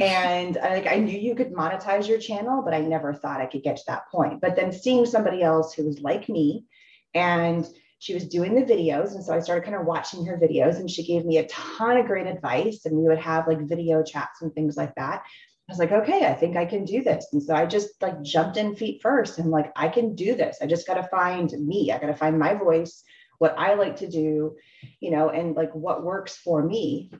And 0.00 0.56
I, 0.56 0.76
like 0.76 0.86
I 0.86 0.96
knew 0.96 1.18
you 1.18 1.34
could 1.34 1.52
monetize 1.52 2.08
your 2.08 2.16
channel, 2.16 2.62
but 2.64 2.72
I 2.72 2.80
never 2.80 3.12
thought 3.12 3.42
I 3.42 3.46
could 3.46 3.62
get 3.62 3.76
to 3.76 3.82
that 3.88 4.08
point. 4.10 4.40
But 4.40 4.56
then 4.56 4.72
seeing 4.72 5.04
somebody 5.04 5.42
else 5.42 5.74
who 5.74 5.84
was 5.84 6.00
like 6.00 6.30
me 6.30 6.64
and 7.12 7.68
she 7.98 8.14
was 8.14 8.26
doing 8.26 8.54
the 8.54 8.62
videos. 8.62 9.14
And 9.14 9.22
so 9.22 9.34
I 9.34 9.40
started 9.40 9.64
kind 9.64 9.76
of 9.76 9.84
watching 9.84 10.24
her 10.24 10.38
videos 10.38 10.76
and 10.76 10.90
she 10.90 11.04
gave 11.04 11.26
me 11.26 11.36
a 11.36 11.46
ton 11.46 11.98
of 11.98 12.06
great 12.06 12.26
advice. 12.26 12.86
And 12.86 12.96
we 12.96 13.04
would 13.04 13.18
have 13.18 13.46
like 13.46 13.68
video 13.68 14.02
chats 14.02 14.40
and 14.40 14.50
things 14.54 14.78
like 14.78 14.94
that. 14.94 15.24
Was 15.72 15.78
like, 15.78 15.92
okay, 15.92 16.26
I 16.26 16.34
think 16.34 16.58
I 16.58 16.66
can 16.66 16.84
do 16.84 17.02
this. 17.02 17.28
And 17.32 17.42
so 17.42 17.54
I 17.54 17.64
just 17.64 18.00
like 18.02 18.20
jumped 18.20 18.58
in 18.58 18.76
feet 18.76 19.00
first 19.00 19.38
and 19.38 19.50
like, 19.50 19.72
I 19.74 19.88
can 19.88 20.14
do 20.14 20.34
this. 20.34 20.58
I 20.60 20.66
just 20.66 20.86
got 20.86 20.94
to 20.94 21.04
find 21.04 21.50
me. 21.52 21.90
I 21.90 21.98
got 21.98 22.08
to 22.08 22.14
find 22.14 22.38
my 22.38 22.52
voice, 22.52 23.02
what 23.38 23.58
I 23.58 23.72
like 23.74 23.96
to 23.96 24.06
do, 24.06 24.56
you 25.00 25.10
know, 25.10 25.30
and 25.30 25.56
like 25.56 25.74
what 25.74 26.04
works 26.04 26.36
for 26.36 26.62
me. 26.62 27.10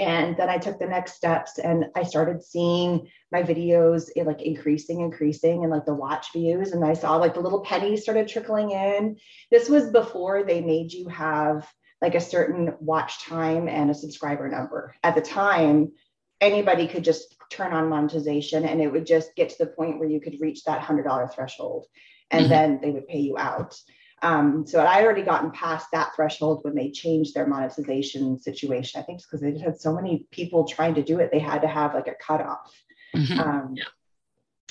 And 0.00 0.34
then 0.36 0.48
I 0.48 0.56
took 0.56 0.78
the 0.78 0.86
next 0.86 1.12
steps 1.12 1.58
and 1.58 1.86
I 1.94 2.04
started 2.04 2.42
seeing 2.42 3.08
my 3.30 3.42
videos 3.42 4.08
like 4.16 4.40
increasing, 4.40 5.00
increasing, 5.02 5.62
and 5.62 5.70
like 5.70 5.84
the 5.84 5.94
watch 5.94 6.32
views. 6.32 6.72
And 6.72 6.82
I 6.82 6.94
saw 6.94 7.16
like 7.16 7.34
the 7.34 7.40
little 7.40 7.60
pennies 7.60 8.02
started 8.02 8.28
trickling 8.28 8.70
in. 8.70 9.18
This 9.50 9.68
was 9.68 9.90
before 9.90 10.42
they 10.42 10.62
made 10.62 10.92
you 10.92 11.08
have 11.08 11.70
like 12.00 12.14
a 12.14 12.20
certain 12.20 12.74
watch 12.80 13.24
time 13.24 13.68
and 13.68 13.90
a 13.90 13.94
subscriber 13.94 14.48
number. 14.48 14.94
At 15.02 15.14
the 15.16 15.20
time, 15.20 15.92
anybody 16.40 16.86
could 16.86 17.04
just 17.04 17.37
turn 17.50 17.72
on 17.72 17.88
monetization 17.88 18.64
and 18.64 18.80
it 18.80 18.90
would 18.90 19.06
just 19.06 19.34
get 19.36 19.48
to 19.50 19.58
the 19.58 19.66
point 19.66 19.98
where 19.98 20.08
you 20.08 20.20
could 20.20 20.40
reach 20.40 20.64
that 20.64 20.80
$100 20.80 21.34
threshold 21.34 21.86
and 22.30 22.42
mm-hmm. 22.42 22.50
then 22.50 22.80
they 22.82 22.90
would 22.90 23.08
pay 23.08 23.20
you 23.20 23.38
out. 23.38 23.80
Um, 24.20 24.66
so 24.66 24.80
I 24.80 25.02
already 25.02 25.22
gotten 25.22 25.50
past 25.52 25.88
that 25.92 26.14
threshold 26.14 26.64
when 26.64 26.74
they 26.74 26.90
changed 26.90 27.34
their 27.34 27.46
monetization 27.46 28.38
situation. 28.38 29.00
I 29.00 29.04
think 29.04 29.18
it's 29.18 29.26
because 29.26 29.40
they 29.40 29.52
just 29.52 29.64
had 29.64 29.80
so 29.80 29.94
many 29.94 30.26
people 30.30 30.66
trying 30.66 30.94
to 30.94 31.02
do 31.02 31.20
it, 31.20 31.30
they 31.30 31.38
had 31.38 31.62
to 31.62 31.68
have 31.68 31.94
like 31.94 32.08
a 32.08 32.14
cutoff. 32.14 32.72
Mm-hmm. 33.14 33.40
Um, 33.40 33.74
yeah. 33.76 33.84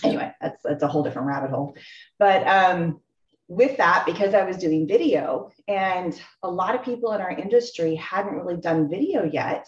Anyway, 0.04 0.32
that's 0.40 0.62
that's 0.64 0.84
a 0.84 0.88
whole 0.88 1.02
different 1.04 1.28
rabbit 1.28 1.50
hole. 1.50 1.76
But 2.20 2.46
um, 2.46 3.00
with 3.48 3.78
that, 3.78 4.06
because 4.06 4.34
I 4.34 4.44
was 4.44 4.58
doing 4.58 4.88
video, 4.88 5.52
and 5.68 6.20
a 6.44 6.52
lot 6.52 6.76
of 6.76 6.84
people 6.84 7.14
in 7.14 7.22
our 7.22 7.32
industry 7.32 7.96
hadn't 7.96 8.36
really 8.36 8.58
done 8.58 8.90
video 8.90 9.24
yet. 9.24 9.68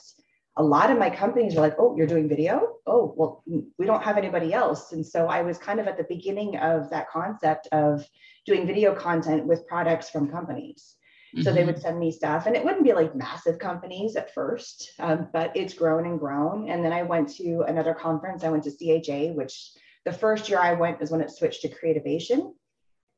A 0.59 0.63
lot 0.63 0.91
of 0.91 0.99
my 0.99 1.09
companies 1.09 1.55
were 1.55 1.61
like, 1.61 1.79
"Oh, 1.79 1.95
you're 1.95 2.05
doing 2.05 2.29
video? 2.29 2.75
Oh, 2.85 3.13
well, 3.17 3.43
we 3.77 3.85
don't 3.85 4.03
have 4.03 4.17
anybody 4.17 4.53
else." 4.53 4.91
And 4.91 5.05
so 5.05 5.27
I 5.27 5.41
was 5.41 5.57
kind 5.57 5.79
of 5.79 5.87
at 5.87 5.97
the 5.97 6.03
beginning 6.03 6.57
of 6.57 6.89
that 6.91 7.09
concept 7.09 7.67
of 7.71 8.05
doing 8.45 8.67
video 8.67 8.93
content 8.93 9.47
with 9.47 9.67
products 9.67 10.09
from 10.09 10.29
companies. 10.29 10.95
Mm-hmm. 11.35 11.43
So 11.43 11.51
they 11.51 11.59
mm-hmm. 11.59 11.67
would 11.67 11.81
send 11.81 11.99
me 11.99 12.11
stuff, 12.11 12.45
and 12.45 12.55
it 12.55 12.63
wouldn't 12.63 12.83
be 12.83 12.93
like 12.93 13.15
massive 13.15 13.59
companies 13.59 14.15
at 14.15 14.33
first, 14.33 14.91
um, 14.99 15.29
but 15.31 15.55
it's 15.55 15.73
grown 15.73 16.05
and 16.05 16.19
grown. 16.19 16.69
And 16.69 16.83
then 16.83 16.91
I 16.91 17.03
went 17.03 17.29
to 17.35 17.61
another 17.67 17.93
conference. 17.93 18.43
I 18.43 18.49
went 18.49 18.65
to 18.65 18.71
CHA, 18.71 19.33
which 19.33 19.71
the 20.05 20.13
first 20.13 20.49
year 20.49 20.59
I 20.59 20.73
went 20.73 21.01
is 21.01 21.11
when 21.11 21.21
it 21.21 21.31
switched 21.31 21.61
to 21.61 21.69
Creativation. 21.69 22.53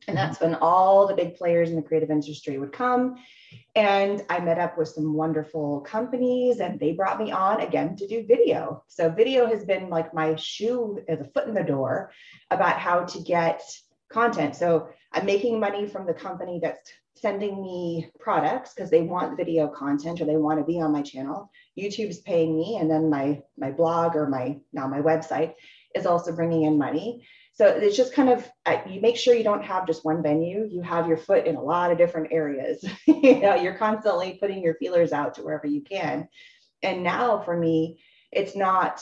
And 0.08 0.18
that's 0.18 0.40
mm-hmm. 0.40 0.54
when 0.54 0.60
all 0.62 1.08
the 1.08 1.16
big 1.16 1.36
players 1.36 1.70
in 1.70 1.76
the 1.76 1.82
creative 1.82 2.10
industry 2.10 2.58
would 2.58 2.72
come. 2.72 3.16
And 3.76 4.24
I 4.30 4.40
met 4.40 4.60
up 4.60 4.78
with 4.78 4.90
some 4.90 5.14
wonderful 5.14 5.82
companies 5.82 6.60
and 6.60 6.80
they 6.80 6.94
brought 6.94 7.20
me 7.20 7.32
on 7.32 7.62
again 7.62 7.96
to 7.98 8.08
do 8.08 8.26
video. 8.26 8.84
So, 8.88 9.10
video 9.10 9.46
has 9.46 9.66
been 9.66 9.90
like 9.90 10.14
my 10.14 10.36
shoe 10.36 11.00
uh, 11.08 11.12
as 11.12 11.20
a 11.20 11.30
foot 11.30 11.48
in 11.48 11.54
the 11.54 11.64
door 11.64 12.12
about 12.50 12.80
how 12.80 13.04
to 13.04 13.20
get 13.20 13.62
content. 14.10 14.56
So, 14.56 14.90
I'm 15.14 15.26
making 15.26 15.60
money 15.60 15.88
from 15.88 16.06
the 16.06 16.14
company 16.14 16.60
that's 16.64 16.92
sending 17.16 17.62
me 17.62 18.10
products 18.20 18.74
because 18.74 18.90
they 18.90 19.02
want 19.02 19.38
video 19.38 19.68
content 19.68 20.22
or 20.22 20.26
they 20.26 20.38
want 20.38 20.60
to 20.60 20.66
be 20.66 20.82
on 20.82 20.92
my 20.92 21.02
channel. 21.02 21.52
YouTube's 21.78 22.20
paying 22.20 22.58
me, 22.58 22.78
and 22.78 22.90
then 22.90 23.10
my 23.10 23.42
my 23.58 23.72
blog 23.72 24.16
or 24.16 24.28
my 24.28 24.58
now 24.74 24.88
my 24.88 25.02
website 25.02 25.54
is 25.96 26.06
also 26.06 26.36
bringing 26.36 26.64
in 26.64 26.78
money. 26.78 27.26
So 27.54 27.68
it's 27.68 27.98
just 27.98 28.14
kind 28.14 28.30
of 28.30 28.50
uh, 28.66 28.78
you 28.88 29.02
make 29.02 29.18
sure 29.18 29.36
you 29.36 29.44
don't 29.44 29.64
have 29.64 29.86
just 29.86 30.06
one 30.06 30.24
venue. 30.24 30.68
You 30.70 30.82
have 30.82 31.08
your 31.08 31.18
foot 31.18 31.46
in 31.46 31.56
a 31.56 31.62
lot 31.62 31.92
of 31.92 31.98
different 31.98 32.32
areas. 32.32 32.84
you 33.08 33.40
know, 33.40 33.56
you're 33.56 33.78
constantly 33.78 34.38
putting 34.40 34.64
your 34.64 34.76
feelers 34.76 35.12
out 35.12 35.36
to 35.36 35.42
wherever 35.42 35.68
you 35.68 35.82
can. 35.82 36.28
And 36.82 37.04
now 37.04 37.42
for 37.42 37.56
me, 37.56 38.00
it's 38.32 38.56
not 38.56 39.02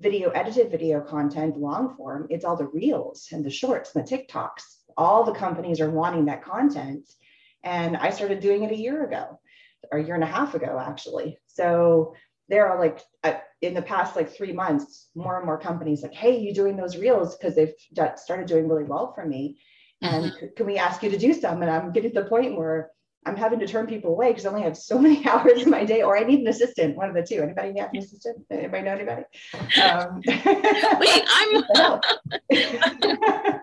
video 0.00 0.30
edited 0.30 0.70
video 0.70 1.00
content 1.00 1.56
long 1.56 1.96
form. 1.96 2.26
It's 2.28 2.44
all 2.44 2.56
the 2.56 2.66
reels 2.66 3.28
and 3.32 3.44
the 3.44 3.50
shorts 3.50 3.94
and 3.94 4.06
the 4.06 4.16
TikToks. 4.16 4.62
All 4.96 5.24
the 5.24 5.32
companies 5.32 5.80
are 5.80 5.90
wanting 5.90 6.26
that 6.26 6.44
content. 6.44 7.08
And 7.62 7.96
I 7.96 8.10
started 8.10 8.40
doing 8.40 8.64
it 8.64 8.72
a 8.72 8.76
year 8.76 9.04
ago, 9.04 9.40
or 9.90 9.98
a 9.98 10.04
year 10.04 10.14
and 10.14 10.24
a 10.24 10.28
half 10.28 10.54
ago, 10.54 10.80
actually. 10.80 11.38
So 11.46 12.14
there 12.48 12.68
are 12.68 12.78
like 12.78 13.00
uh, 13.24 13.34
in 13.62 13.74
the 13.74 13.82
past 13.82 14.16
like 14.16 14.34
three 14.34 14.52
months 14.52 15.08
more 15.14 15.36
and 15.36 15.46
more 15.46 15.58
companies 15.58 16.02
like 16.02 16.14
hey 16.14 16.38
you 16.38 16.54
doing 16.54 16.76
those 16.76 16.96
reels? 16.96 17.36
Because 17.36 17.54
they've 17.54 17.74
started 18.16 18.46
doing 18.46 18.68
really 18.68 18.84
well 18.84 19.12
for 19.14 19.24
me. 19.24 19.58
And 20.02 20.26
mm-hmm. 20.26 20.46
can 20.56 20.66
we 20.66 20.78
ask 20.78 21.02
you 21.02 21.10
to 21.10 21.18
do 21.18 21.32
some? 21.32 21.62
And 21.62 21.70
i'm 21.70 21.92
getting 21.92 22.12
to 22.12 22.22
the 22.22 22.28
point 22.28 22.56
where 22.56 22.90
i'm 23.24 23.36
having 23.36 23.58
to 23.58 23.66
turn 23.66 23.86
people 23.86 24.12
away 24.12 24.28
because 24.28 24.46
i 24.46 24.48
only 24.48 24.62
have 24.62 24.76
so 24.76 24.98
many 24.98 25.26
hours 25.26 25.62
in 25.62 25.70
my 25.70 25.84
day 25.84 26.02
or 26.02 26.16
i 26.16 26.22
need 26.22 26.40
an 26.40 26.48
assistant 26.48 26.96
one 26.96 27.08
of 27.08 27.14
the 27.14 27.22
two. 27.22 27.42
Anybody 27.42 27.72
need 27.72 27.80
an 27.80 27.96
assistant? 27.96 28.44
Anybody 28.50 28.84
know 28.84 28.92
anybody? 28.92 29.22
Um, 29.82 30.22
wait 31.00 31.24
i'm 31.28 31.64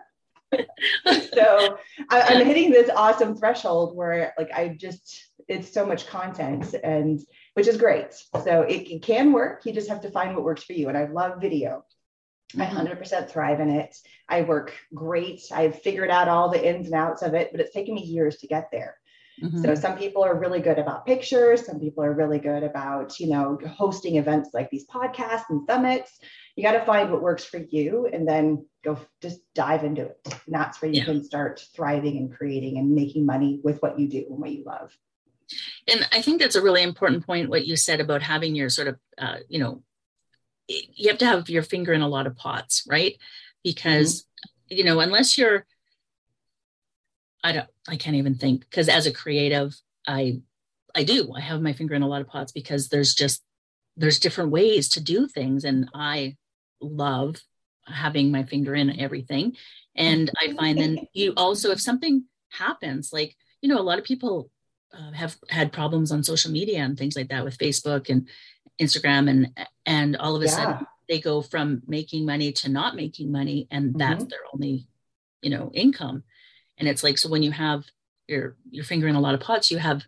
so 1.33 1.77
I, 2.09 2.21
i'm 2.21 2.45
hitting 2.45 2.71
this 2.71 2.89
awesome 2.95 3.35
threshold 3.35 3.95
where 3.95 4.33
like 4.37 4.51
i 4.51 4.69
just 4.69 5.33
it's 5.47 5.73
so 5.73 5.85
much 5.85 6.07
content 6.07 6.73
and 6.83 7.19
which 7.53 7.67
is 7.67 7.77
great. 7.77 8.13
So 8.43 8.61
it, 8.61 8.89
it 8.89 9.03
can 9.03 9.31
work. 9.31 9.65
You 9.65 9.73
just 9.73 9.89
have 9.89 10.01
to 10.01 10.11
find 10.11 10.35
what 10.35 10.43
works 10.43 10.63
for 10.63 10.73
you. 10.73 10.89
And 10.89 10.97
I 10.97 11.05
love 11.05 11.41
video. 11.41 11.85
I 12.57 12.65
100% 12.65 12.99
mm-hmm. 12.99 13.27
thrive 13.27 13.59
in 13.59 13.69
it. 13.69 13.95
I 14.29 14.41
work 14.41 14.73
great. 14.93 15.41
I've 15.51 15.81
figured 15.81 16.11
out 16.11 16.27
all 16.27 16.49
the 16.49 16.63
ins 16.63 16.87
and 16.87 16.95
outs 16.95 17.21
of 17.21 17.33
it, 17.33 17.51
but 17.51 17.59
it's 17.59 17.73
taken 17.73 17.95
me 17.95 18.03
years 18.03 18.37
to 18.37 18.47
get 18.47 18.69
there. 18.71 18.97
Mm-hmm. 19.41 19.63
So 19.63 19.75
some 19.75 19.97
people 19.97 20.23
are 20.23 20.37
really 20.37 20.59
good 20.59 20.77
about 20.77 21.07
pictures. 21.07 21.65
Some 21.65 21.79
people 21.79 22.03
are 22.03 22.13
really 22.13 22.37
good 22.37 22.63
about, 22.63 23.19
you 23.19 23.27
know, 23.27 23.57
hosting 23.67 24.17
events 24.17 24.51
like 24.53 24.69
these 24.69 24.85
podcasts 24.85 25.49
and 25.49 25.65
summits. 25.65 26.19
You 26.55 26.63
got 26.63 26.73
to 26.73 26.85
find 26.85 27.11
what 27.11 27.23
works 27.23 27.43
for 27.43 27.57
you 27.57 28.07
and 28.13 28.27
then 28.27 28.67
go 28.83 28.99
just 29.21 29.39
dive 29.55 29.83
into 29.83 30.03
it. 30.03 30.19
And 30.25 30.53
that's 30.53 30.81
where 30.81 30.91
you 30.91 30.99
yeah. 30.99 31.05
can 31.05 31.23
start 31.23 31.65
thriving 31.75 32.17
and 32.17 32.31
creating 32.31 32.77
and 32.77 32.93
making 32.93 33.25
money 33.25 33.59
with 33.63 33.81
what 33.81 33.99
you 33.99 34.07
do 34.07 34.25
and 34.29 34.39
what 34.39 34.51
you 34.51 34.63
love. 34.65 34.95
And 35.87 36.07
I 36.11 36.21
think 36.21 36.39
that's 36.39 36.55
a 36.55 36.61
really 36.61 36.83
important 36.83 37.25
point, 37.25 37.49
what 37.49 37.65
you 37.65 37.75
said 37.75 37.99
about 37.99 38.21
having 38.21 38.55
your 38.55 38.69
sort 38.69 38.87
of, 38.87 38.99
uh, 39.17 39.37
you 39.49 39.59
know, 39.59 39.83
you 40.67 41.09
have 41.09 41.17
to 41.17 41.25
have 41.25 41.49
your 41.49 41.63
finger 41.63 41.91
in 41.91 42.01
a 42.01 42.07
lot 42.07 42.25
of 42.25 42.37
pots, 42.37 42.85
right? 42.89 43.17
Because, 43.63 44.21
mm-hmm. 44.21 44.77
you 44.77 44.83
know, 44.85 45.01
unless 45.01 45.37
you're, 45.37 45.65
I 47.43 47.51
don't, 47.51 47.67
I 47.87 47.97
can't 47.97 48.15
even 48.15 48.35
think, 48.35 48.61
because 48.61 48.87
as 48.87 49.05
a 49.05 49.11
creative, 49.11 49.75
I, 50.07 50.41
I 50.95 51.03
do, 51.03 51.33
I 51.35 51.41
have 51.41 51.61
my 51.61 51.73
finger 51.73 51.95
in 51.95 52.01
a 52.01 52.07
lot 52.07 52.21
of 52.21 52.27
pots 52.27 52.53
because 52.53 52.87
there's 52.87 53.13
just, 53.13 53.43
there's 53.97 54.19
different 54.19 54.51
ways 54.51 54.87
to 54.89 55.01
do 55.01 55.27
things. 55.27 55.65
And 55.65 55.89
I 55.93 56.37
love 56.79 57.41
having 57.85 58.31
my 58.31 58.43
finger 58.43 58.73
in 58.73 58.99
everything. 58.99 59.57
And 59.95 60.31
I 60.39 60.53
find 60.53 60.77
then 60.77 60.99
you 61.11 61.33
also, 61.35 61.71
if 61.71 61.81
something 61.81 62.23
happens, 62.49 63.11
like, 63.11 63.35
you 63.61 63.67
know, 63.67 63.79
a 63.79 63.83
lot 63.83 63.99
of 63.99 64.05
people 64.05 64.49
uh, 64.93 65.11
have 65.11 65.37
had 65.49 65.73
problems 65.73 66.11
on 66.11 66.23
social 66.23 66.51
media 66.51 66.79
and 66.79 66.97
things 66.97 67.15
like 67.15 67.29
that 67.29 67.43
with 67.43 67.57
Facebook 67.57 68.09
and 68.09 68.27
Instagram 68.79 69.29
and 69.29 69.59
and 69.85 70.15
all 70.17 70.35
of 70.35 70.41
a 70.41 70.45
yeah. 70.45 70.51
sudden 70.51 70.87
they 71.09 71.19
go 71.19 71.41
from 71.41 71.81
making 71.87 72.25
money 72.25 72.51
to 72.51 72.69
not 72.69 72.95
making 72.95 73.31
money 73.31 73.67
and 73.71 73.89
mm-hmm. 73.89 73.97
that's 73.97 74.25
their 74.25 74.39
only 74.53 74.87
you 75.41 75.49
know 75.49 75.71
income 75.73 76.23
and 76.77 76.87
it's 76.87 77.03
like 77.03 77.17
so 77.17 77.29
when 77.29 77.43
you 77.43 77.51
have 77.51 77.83
your 78.27 78.55
your 78.69 78.83
finger 78.83 79.07
in 79.07 79.15
a 79.15 79.19
lot 79.19 79.33
of 79.33 79.39
pots 79.39 79.69
you 79.69 79.77
have 79.77 80.03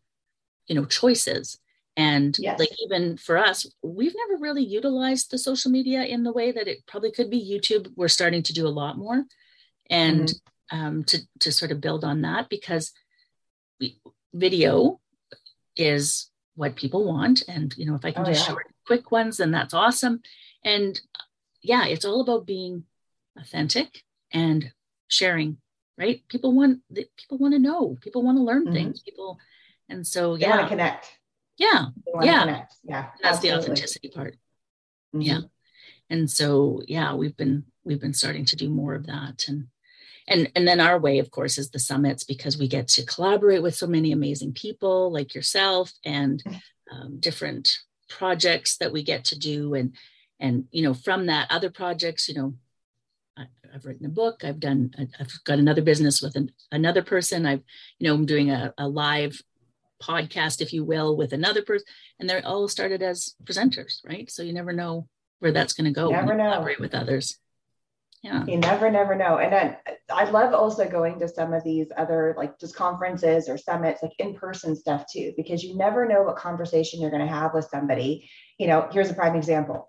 you 0.67 0.75
know 0.75 0.85
choices 0.85 1.59
and 1.97 2.37
yes. 2.39 2.59
like 2.59 2.71
even 2.83 3.17
for 3.17 3.37
us 3.37 3.65
we've 3.81 4.15
never 4.27 4.41
really 4.41 4.63
utilized 4.63 5.29
the 5.29 5.37
social 5.37 5.69
media 5.71 6.03
in 6.03 6.23
the 6.23 6.33
way 6.33 6.51
that 6.51 6.67
it 6.67 6.85
probably 6.87 7.11
could 7.11 7.29
be 7.29 7.39
youtube 7.39 7.91
we're 7.95 8.07
starting 8.07 8.41
to 8.41 8.53
do 8.53 8.67
a 8.67 8.69
lot 8.69 8.97
more 8.97 9.23
and 9.89 10.29
mm-hmm. 10.71 10.79
um, 10.79 11.03
to 11.03 11.19
to 11.39 11.51
sort 11.51 11.71
of 11.71 11.81
build 11.81 12.03
on 12.03 12.21
that 12.21 12.49
because 12.49 12.93
we, 13.79 13.99
video 14.35 14.99
is 15.75 16.29
what 16.55 16.75
people 16.75 17.05
want. 17.05 17.43
And, 17.47 17.73
you 17.77 17.85
know, 17.85 17.95
if 17.95 18.05
I 18.05 18.11
can 18.11 18.23
oh, 18.23 18.25
do 18.25 18.31
yeah. 18.31 18.37
short, 18.37 18.67
quick 18.85 19.11
ones, 19.11 19.37
then 19.37 19.51
that's 19.51 19.73
awesome. 19.73 20.21
And 20.63 20.99
yeah, 21.61 21.85
it's 21.85 22.05
all 22.05 22.21
about 22.21 22.45
being 22.45 22.83
authentic 23.37 24.03
and 24.31 24.71
sharing, 25.07 25.57
right? 25.97 26.21
People 26.27 26.53
want, 26.53 26.81
people 26.93 27.37
want 27.37 27.53
to 27.53 27.59
know, 27.59 27.97
people 28.01 28.23
want 28.23 28.37
to 28.37 28.43
learn 28.43 28.65
mm-hmm. 28.65 28.73
things, 28.73 29.01
people. 29.01 29.39
And 29.89 30.05
so, 30.05 30.35
they 30.35 30.41
yeah. 30.41 30.49
want 30.57 30.61
to 30.63 30.69
connect. 30.69 31.07
Yeah. 31.57 31.85
Yeah. 32.21 32.39
Connect. 32.41 32.73
Yeah. 32.83 33.07
That's 33.21 33.37
absolutely. 33.37 33.49
the 33.49 33.57
authenticity 33.57 34.09
part. 34.09 34.33
Mm-hmm. 35.15 35.21
Yeah. 35.21 35.39
And 36.09 36.29
so, 36.29 36.81
yeah, 36.87 37.15
we've 37.15 37.37
been, 37.37 37.63
we've 37.83 38.01
been 38.01 38.13
starting 38.13 38.45
to 38.45 38.55
do 38.55 38.69
more 38.69 38.95
of 38.95 39.07
that. 39.07 39.45
And, 39.47 39.67
and 40.27 40.51
and 40.55 40.67
then 40.67 40.79
our 40.79 40.99
way 40.99 41.19
of 41.19 41.31
course 41.31 41.57
is 41.57 41.69
the 41.69 41.79
summits 41.79 42.23
because 42.23 42.57
we 42.57 42.67
get 42.67 42.87
to 42.89 43.05
collaborate 43.05 43.61
with 43.61 43.75
so 43.75 43.87
many 43.87 44.11
amazing 44.11 44.53
people 44.53 45.11
like 45.11 45.35
yourself 45.35 45.91
and 46.03 46.43
um, 46.91 47.19
different 47.19 47.71
projects 48.09 48.77
that 48.77 48.91
we 48.91 49.03
get 49.03 49.25
to 49.25 49.37
do. 49.37 49.73
And 49.73 49.95
and 50.39 50.65
you 50.71 50.83
know 50.83 50.93
from 50.93 51.27
that 51.27 51.49
other 51.49 51.69
projects 51.69 52.27
you 52.27 52.35
know 52.35 52.53
I, 53.37 53.47
have 53.73 53.85
written 53.85 54.05
a 54.05 54.09
book. 54.09 54.43
I've 54.43 54.59
done 54.59 54.91
i've 55.19 55.31
got 55.43 55.59
another 55.59 55.81
business 55.81 56.21
with 56.21 56.35
an, 56.35 56.51
another 56.71 57.03
person. 57.03 57.45
I've 57.45 57.63
you 57.99 58.07
know 58.07 58.15
i'm 58.15 58.25
doing 58.25 58.51
a, 58.51 58.73
a 58.77 58.87
live 58.87 59.41
podcast 60.01 60.61
if 60.61 60.73
you 60.73 60.83
will 60.83 61.15
with 61.15 61.31
another 61.31 61.61
person 61.61 61.85
and 62.19 62.29
they're 62.29 62.45
all 62.45 62.67
started 62.67 63.01
as 63.01 63.35
presenters 63.43 63.99
right? 64.05 64.29
So 64.29 64.43
you 64.43 64.53
never 64.53 64.73
know 64.73 65.07
where 65.39 65.53
that's 65.53 65.73
going 65.73 65.85
to 65.85 65.91
go 65.91 66.09
never 66.09 66.35
know. 66.35 66.43
collaborate 66.43 66.79
with 66.79 66.93
others 66.93 67.39
yeah. 68.25 68.43
You 68.47 68.57
never, 68.57 68.89
never 68.89 69.13
know. 69.13 69.37
And 69.37 69.53
then 69.53 69.77
I 70.11 70.27
love 70.31 70.51
also 70.51 70.89
going 70.89 71.19
to 71.19 71.27
some 71.27 71.53
of 71.53 71.63
these 71.63 71.85
other 71.95 72.33
like 72.35 72.57
just 72.59 72.75
conferences 72.75 73.47
or 73.47 73.55
summits, 73.55 74.01
like 74.01 74.13
in 74.17 74.33
person 74.33 74.75
stuff 74.75 75.05
too, 75.11 75.31
because 75.37 75.63
you 75.63 75.77
never 75.77 76.07
know 76.07 76.23
what 76.23 76.35
conversation 76.35 76.99
you're 76.99 77.11
going 77.11 77.21
to 77.25 77.31
have 77.31 77.53
with 77.53 77.69
somebody. 77.69 78.27
You 78.57 78.65
know, 78.65 78.89
here's 78.91 79.11
a 79.11 79.13
prime 79.13 79.35
example. 79.35 79.87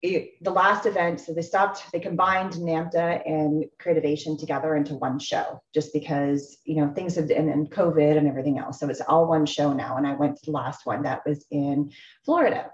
It, 0.00 0.42
the 0.42 0.50
last 0.50 0.86
event, 0.86 1.20
so 1.20 1.34
they 1.34 1.42
stopped, 1.42 1.82
they 1.92 2.00
combined 2.00 2.54
NAMTA 2.54 3.28
and 3.28 3.66
Creativation 3.78 4.38
together 4.38 4.74
into 4.74 4.94
one 4.94 5.18
show 5.18 5.60
just 5.74 5.92
because, 5.92 6.56
you 6.64 6.76
know, 6.76 6.90
things 6.94 7.16
have, 7.16 7.30
and 7.30 7.46
then 7.46 7.66
COVID 7.66 8.16
and 8.16 8.26
everything 8.26 8.58
else. 8.58 8.80
So 8.80 8.88
it's 8.88 9.02
all 9.02 9.28
one 9.28 9.44
show 9.44 9.74
now. 9.74 9.98
And 9.98 10.06
I 10.06 10.14
went 10.14 10.38
to 10.38 10.46
the 10.46 10.52
last 10.52 10.86
one 10.86 11.02
that 11.02 11.26
was 11.26 11.44
in 11.50 11.92
Florida. 12.24 12.70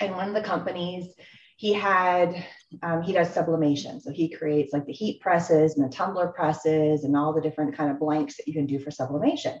And 0.00 0.16
one 0.16 0.26
of 0.26 0.34
the 0.34 0.42
companies, 0.42 1.14
he 1.58 1.72
had 1.72 2.46
um, 2.84 3.02
he 3.02 3.12
does 3.12 3.34
sublimation. 3.34 4.00
So 4.00 4.12
he 4.12 4.28
creates 4.28 4.72
like 4.72 4.86
the 4.86 4.92
heat 4.92 5.20
presses 5.20 5.76
and 5.76 5.84
the 5.84 5.94
tumbler 5.94 6.28
presses 6.28 7.02
and 7.02 7.16
all 7.16 7.34
the 7.34 7.40
different 7.40 7.76
kind 7.76 7.90
of 7.90 7.98
blanks 7.98 8.36
that 8.36 8.46
you 8.46 8.54
can 8.54 8.64
do 8.64 8.78
for 8.78 8.92
sublimation. 8.92 9.58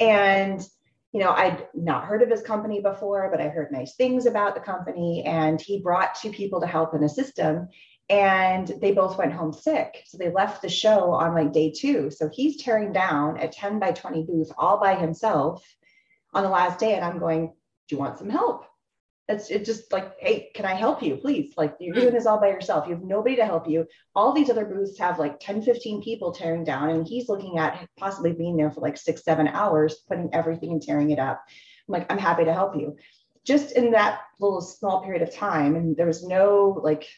And 0.00 0.66
you 1.12 1.20
know 1.20 1.30
i'd 1.30 1.68
not 1.72 2.04
heard 2.04 2.22
of 2.22 2.28
his 2.28 2.42
company 2.42 2.82
before 2.82 3.30
but 3.30 3.40
i 3.40 3.48
heard 3.48 3.70
nice 3.70 3.94
things 3.94 4.26
about 4.26 4.54
the 4.54 4.60
company. 4.60 5.24
And 5.24 5.60
he 5.60 5.82
brought 5.82 6.14
two 6.14 6.30
people 6.30 6.60
to 6.60 6.66
help 6.66 6.94
and 6.94 7.04
assist 7.04 7.38
him 7.38 7.68
and 8.08 8.72
they 8.80 8.92
both 8.92 9.18
went 9.18 9.32
home 9.32 9.52
sick. 9.52 10.04
So 10.06 10.16
they 10.16 10.30
left 10.30 10.62
the 10.62 10.68
show 10.68 11.10
on 11.10 11.34
like 11.34 11.52
day 11.52 11.72
two. 11.72 12.08
So 12.10 12.30
he's 12.32 12.62
tearing 12.62 12.92
down 12.92 13.36
a 13.38 13.48
10 13.48 13.80
by 13.80 13.92
20 13.92 14.22
booth 14.22 14.52
all 14.56 14.78
by 14.78 14.94
himself 14.94 15.66
on 16.32 16.44
the 16.44 16.48
last 16.48 16.78
day. 16.78 16.94
And 16.94 17.04
i'm 17.04 17.18
going 17.18 17.52
do 17.88 17.94
you 17.94 17.98
want 17.98 18.18
some 18.18 18.30
help 18.30 18.64
it's 19.28 19.50
it 19.50 19.64
just 19.64 19.92
like, 19.92 20.12
hey, 20.20 20.50
can 20.54 20.64
I 20.64 20.74
help 20.74 21.02
you? 21.02 21.16
Please. 21.16 21.54
Like 21.56 21.76
you're 21.80 21.94
doing 21.94 22.14
this 22.14 22.26
all 22.26 22.40
by 22.40 22.48
yourself. 22.48 22.86
You 22.86 22.94
have 22.94 23.02
nobody 23.02 23.36
to 23.36 23.44
help 23.44 23.68
you. 23.68 23.86
All 24.14 24.32
these 24.32 24.50
other 24.50 24.64
booths 24.64 24.98
have 24.98 25.18
like 25.18 25.40
10, 25.40 25.62
15 25.62 26.02
people 26.02 26.32
tearing 26.32 26.62
down, 26.62 26.90
and 26.90 27.06
he's 27.06 27.28
looking 27.28 27.58
at 27.58 27.88
possibly 27.96 28.32
being 28.32 28.56
there 28.56 28.70
for 28.70 28.80
like 28.80 28.96
six, 28.96 29.24
seven 29.24 29.48
hours, 29.48 29.96
putting 30.08 30.32
everything 30.32 30.70
and 30.72 30.82
tearing 30.82 31.10
it 31.10 31.18
up. 31.18 31.42
I'm 31.88 31.92
like, 31.92 32.10
I'm 32.10 32.18
happy 32.18 32.44
to 32.44 32.52
help 32.52 32.76
you. 32.76 32.96
Just 33.44 33.72
in 33.72 33.92
that 33.92 34.20
little 34.38 34.60
small 34.60 35.02
period 35.02 35.22
of 35.22 35.34
time, 35.34 35.74
and 35.74 35.96
there 35.96 36.06
was 36.06 36.24
no 36.24 36.80
like 36.82 37.08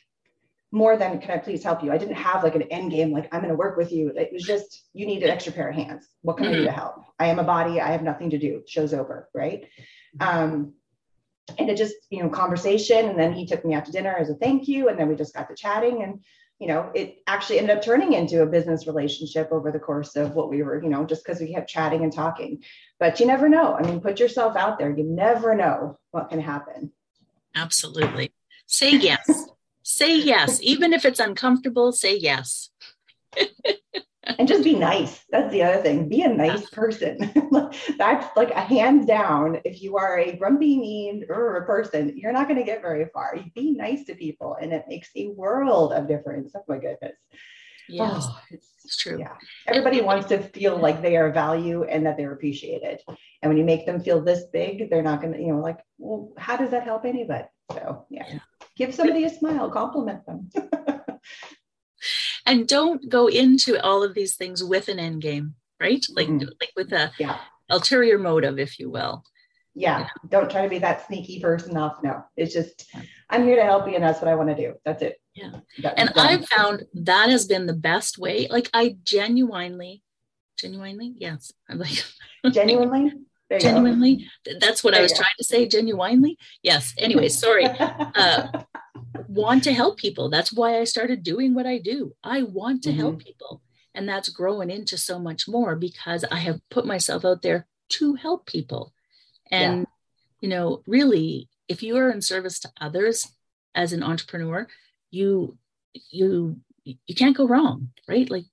more 0.71 0.97
than 0.97 1.21
can 1.21 1.31
I 1.31 1.39
please 1.39 1.63
help 1.63 1.83
you? 1.83 1.93
I 1.93 1.99
didn't 1.99 2.17
have 2.17 2.43
like 2.43 2.55
an 2.55 2.63
end 2.63 2.91
game, 2.91 3.13
like 3.13 3.29
I'm 3.33 3.41
going 3.41 3.51
to 3.51 3.57
work 3.57 3.77
with 3.77 3.93
you. 3.93 4.13
It 4.15 4.31
was 4.33 4.45
just 4.45 4.89
you 4.95 5.07
need 5.07 5.23
an 5.23 5.31
extra 5.31 5.53
pair 5.53 5.69
of 5.69 5.75
hands. 5.75 6.07
What 6.23 6.39
can 6.39 6.47
mm-hmm. 6.47 6.55
I 6.55 6.57
do 6.57 6.65
to 6.65 6.71
mm-hmm. 6.71 6.79
help? 6.79 7.05
I 7.19 7.27
am 7.27 7.39
a 7.39 7.45
body. 7.45 7.81
I 7.81 7.93
have 7.93 8.03
nothing 8.03 8.31
to 8.31 8.39
do. 8.39 8.63
Show's 8.67 8.95
over, 8.95 9.29
right? 9.35 9.67
Um, 10.21 10.75
and 11.59 11.71
it 11.71 11.77
just 11.77 11.95
you 12.11 12.23
know 12.23 12.29
conversation 12.29 13.09
and 13.09 13.19
then 13.19 13.33
he 13.33 13.47
took 13.47 13.65
me 13.65 13.75
out 13.75 13.85
to 13.85 13.93
dinner 13.93 14.15
as 14.17 14.31
a 14.31 14.35
thank 14.35 14.69
you 14.69 14.89
and 14.89 14.99
then 14.99 15.09
we 15.09 15.15
just 15.15 15.35
got 15.35 15.49
to 15.49 15.55
chatting 15.55 16.03
and 16.03 16.21
you 16.59 16.67
know 16.67 16.91
it 16.95 17.19
actually 17.27 17.59
ended 17.59 17.77
up 17.77 17.83
turning 17.83 18.13
into 18.13 18.43
a 18.43 18.47
business 18.47 18.87
relationship 18.87 19.49
over 19.53 19.71
the 19.71 19.79
course 19.79 20.17
of 20.17 20.35
what 20.35 20.51
we 20.51 20.63
were 20.63 20.83
you 20.83 20.89
know 20.89 21.05
just 21.05 21.25
because 21.25 21.41
we 21.41 21.53
kept 21.53 21.71
chatting 21.71 22.03
and 22.03 22.13
talking. 22.13 22.63
But 23.01 23.21
you 23.21 23.27
never 23.27 23.49
know. 23.49 23.75
I 23.75 23.83
mean 23.83 24.01
put 24.01 24.21
yourself 24.21 24.57
out 24.57 24.79
there. 24.79 24.91
You 24.91 25.05
never 25.05 25.55
know 25.55 25.99
what 26.11 26.31
can 26.31 26.41
happen. 26.41 26.93
Absolutely. 27.55 28.33
Say 28.67 28.97
yes. 28.97 29.49
Say 29.83 30.19
yes. 30.19 30.61
Even 30.61 30.93
if 30.93 31.07
it's 31.07 31.19
uncomfortable 31.19 31.93
say 31.93 32.19
yes 32.19 32.69
and 34.39 34.47
just 34.47 34.65
be 34.65 34.75
nice. 34.75 35.25
That's 35.31 35.51
the 35.51 35.63
other 35.63 35.83
thing. 35.83 36.09
Be 36.09 36.23
a 36.23 36.29
nice 36.29 36.69
person. 36.71 37.33
That's 37.99 38.37
like 38.37 38.51
a 38.51 38.61
hands 38.61 39.07
down. 39.07 39.61
If 39.65 39.83
you 39.83 39.97
are 39.97 40.19
a 40.19 40.37
grumpy, 40.37 40.79
mean 40.79 41.25
er, 41.31 41.65
person, 41.67 42.13
you're 42.17 42.33
not 42.33 42.49
going 42.49 42.59
to 42.59 42.67
get 42.67 42.83
very 42.83 43.07
far. 43.13 43.37
You 43.37 43.51
be 43.55 43.73
nice 43.73 44.05
to 44.05 44.15
people, 44.15 44.57
and 44.61 44.73
it 44.73 44.85
makes 44.89 45.09
a 45.17 45.29
world 45.29 45.93
of 45.93 46.09
difference. 46.09 46.53
Oh 46.55 46.65
my 46.69 46.79
goodness. 46.79 47.17
Yeah, 47.89 48.11
oh, 48.13 48.41
it's, 48.51 48.69
it's, 48.85 48.99
true. 48.99 49.19
Yeah. 49.19 49.33
Everybody 49.67 50.03
wants 50.03 50.29
to 50.29 50.43
feel 50.43 50.77
like 50.77 51.01
they 51.01 51.17
are 51.17 51.33
value 51.33 51.85
and 51.85 52.05
that 52.05 52.19
they're 52.19 52.33
appreciated. 52.33 53.01
And 53.09 53.49
when 53.49 53.57
you 53.57 53.65
make 53.65 53.87
them 53.87 54.03
feel 54.03 54.21
this 54.21 54.45
big, 54.53 54.91
they're 54.91 55.03
not 55.03 55.23
going 55.23 55.33
to, 55.33 55.41
you 55.41 55.55
know, 55.55 55.61
like, 55.61 55.79
well, 55.97 56.33
how 56.37 56.59
does 56.59 56.71
that 56.73 56.85
help 56.85 57.07
anybody? 57.07 57.47
So, 57.73 58.05
yeah. 58.11 58.25
yeah. 58.29 58.39
Give 58.77 58.95
somebody 58.95 59.25
a 59.25 59.31
smile, 59.31 59.71
compliment 59.71 60.27
them. 60.27 60.51
and 62.49 62.67
don't 62.67 63.09
go 63.09 63.29
into 63.29 63.81
all 63.81 64.03
of 64.03 64.15
these 64.15 64.35
things 64.35 64.65
with 64.65 64.89
an 64.89 64.99
end 64.99 65.23
game 65.23 65.55
right? 65.81 66.05
Like 66.15 66.29
mm-hmm. 66.29 66.49
like 66.61 66.73
with 66.77 66.93
a 66.93 67.11
yeah. 67.19 67.39
ulterior 67.71 68.19
motive 68.19 68.59
if 68.59 68.79
you 68.79 68.91
will. 68.91 69.25
Yeah. 69.75 70.01
yeah. 70.01 70.09
Don't 70.29 70.51
try 70.51 70.63
to 70.63 70.69
be 70.69 70.79
that 70.81 71.07
sneaky 71.07 71.41
person 71.41 71.77
off. 71.77 72.03
No. 72.03 72.25
It's 72.37 72.53
just 72.53 72.91
i'm 73.31 73.45
here 73.45 73.57
to 73.57 73.65
help 73.65 73.87
you 73.87 73.95
and 73.95 74.03
that's 74.03 74.21
what 74.21 74.29
i 74.29 74.35
want 74.35 74.49
to 74.49 74.57
do. 74.57 74.75
That's 74.85 75.03
it. 75.03 75.21
Yeah. 75.35 75.53
And 75.97 76.11
i've 76.17 76.47
found 76.47 76.85
that 76.95 77.29
has 77.31 77.47
been 77.47 77.67
the 77.67 77.75
best 77.75 78.19
way. 78.19 78.49
Like 78.49 78.71
i 78.75 78.97
genuinely 79.05 80.03
genuinely 80.59 81.15
yes. 81.17 81.53
I'm 81.69 81.79
like 81.79 82.05
genuinely? 82.51 83.13
Genuinely? 83.61 84.27
That's 84.61 84.85
what 84.85 84.93
there 84.93 85.01
i 85.01 85.03
was 85.03 85.15
trying 85.15 85.31
to 85.39 85.45
say 85.45 85.67
genuinely? 85.67 86.37
Yes. 86.63 86.95
Anyway 86.99 87.29
sorry. 87.29 87.67
Uh, 88.15 88.65
want 89.29 89.65
to 89.65 89.73
help 89.73 89.99
people. 89.99 90.29
That's 90.29 90.53
why 90.53 90.79
I 90.79 90.85
started 90.85 91.23
doing 91.23 91.55
what 91.55 91.67
I 91.67 91.79
do. 91.79 92.15
I 92.23 92.43
want 92.43 92.83
to 92.83 92.91
mm-hmm. 92.91 92.99
help 92.99 93.19
people. 93.19 93.63
And 93.95 94.09
that's 94.09 94.29
growing 94.29 94.71
into 94.71 94.97
so 94.97 95.19
much 95.19 95.49
more 95.49 95.75
because 95.75 96.25
I 96.31 96.37
have 96.37 96.61
put 96.71 96.87
myself 96.87 97.25
out 97.25 97.43
there 97.43 97.67
to 97.91 98.15
help 98.15 98.47
people. 98.47 98.93
And, 99.51 99.81
yeah. 99.81 99.85
you 100.41 100.49
know, 100.49 100.83
really, 100.87 101.49
if 101.69 101.83
you 101.83 101.97
are 101.97 102.11
in 102.11 102.23
service 102.23 102.61
to 102.61 102.71
others 102.81 103.27
as 103.75 103.93
an 103.93 104.03
entrepreneur, 104.03 104.69
you, 105.11 105.59
you, 106.11 106.61
you 106.85 107.15
can't 107.15 107.37
go 107.37 107.47
wrong, 107.47 107.91
right? 108.07 108.31
Like, 108.31 108.45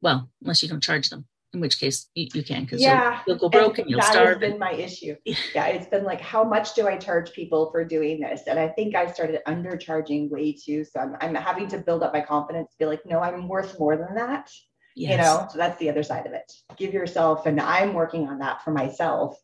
well, 0.00 0.28
unless 0.40 0.62
you 0.62 0.68
don't 0.68 0.82
charge 0.82 1.10
them 1.10 1.26
in 1.54 1.60
which 1.60 1.78
case 1.78 2.08
you, 2.14 2.28
you 2.32 2.42
can 2.42 2.62
because 2.62 2.80
yeah. 2.80 3.20
you'll, 3.26 3.36
you'll, 3.36 3.48
go 3.48 3.48
broke 3.48 3.78
and, 3.78 3.80
and 3.80 3.90
you'll 3.90 4.00
that 4.00 4.12
starve. 4.12 4.40
That 4.40 4.46
has 4.46 4.52
been 4.52 4.58
my 4.58 4.72
issue. 4.72 5.16
yeah, 5.54 5.66
it's 5.66 5.86
been 5.86 6.04
like, 6.04 6.20
how 6.20 6.44
much 6.44 6.74
do 6.74 6.88
I 6.88 6.96
charge 6.96 7.32
people 7.32 7.70
for 7.70 7.84
doing 7.84 8.20
this? 8.20 8.42
And 8.46 8.58
I 8.58 8.68
think 8.68 8.94
I 8.94 9.10
started 9.10 9.40
undercharging 9.46 10.30
way 10.30 10.52
too. 10.52 10.84
So 10.84 11.00
I'm, 11.00 11.16
I'm 11.20 11.34
having 11.34 11.68
to 11.68 11.78
build 11.78 12.02
up 12.02 12.12
my 12.12 12.20
confidence, 12.20 12.74
be 12.78 12.86
like, 12.86 13.04
no, 13.04 13.20
I'm 13.20 13.48
worth 13.48 13.78
more 13.78 13.96
than 13.96 14.14
that. 14.14 14.50
Yes. 14.94 15.12
You 15.12 15.16
know, 15.18 15.48
so 15.50 15.58
that's 15.58 15.78
the 15.78 15.88
other 15.88 16.02
side 16.02 16.26
of 16.26 16.32
it. 16.32 16.52
Give 16.76 16.92
yourself, 16.92 17.46
and 17.46 17.58
I'm 17.60 17.94
working 17.94 18.28
on 18.28 18.38
that 18.40 18.62
for 18.62 18.72
myself. 18.72 19.38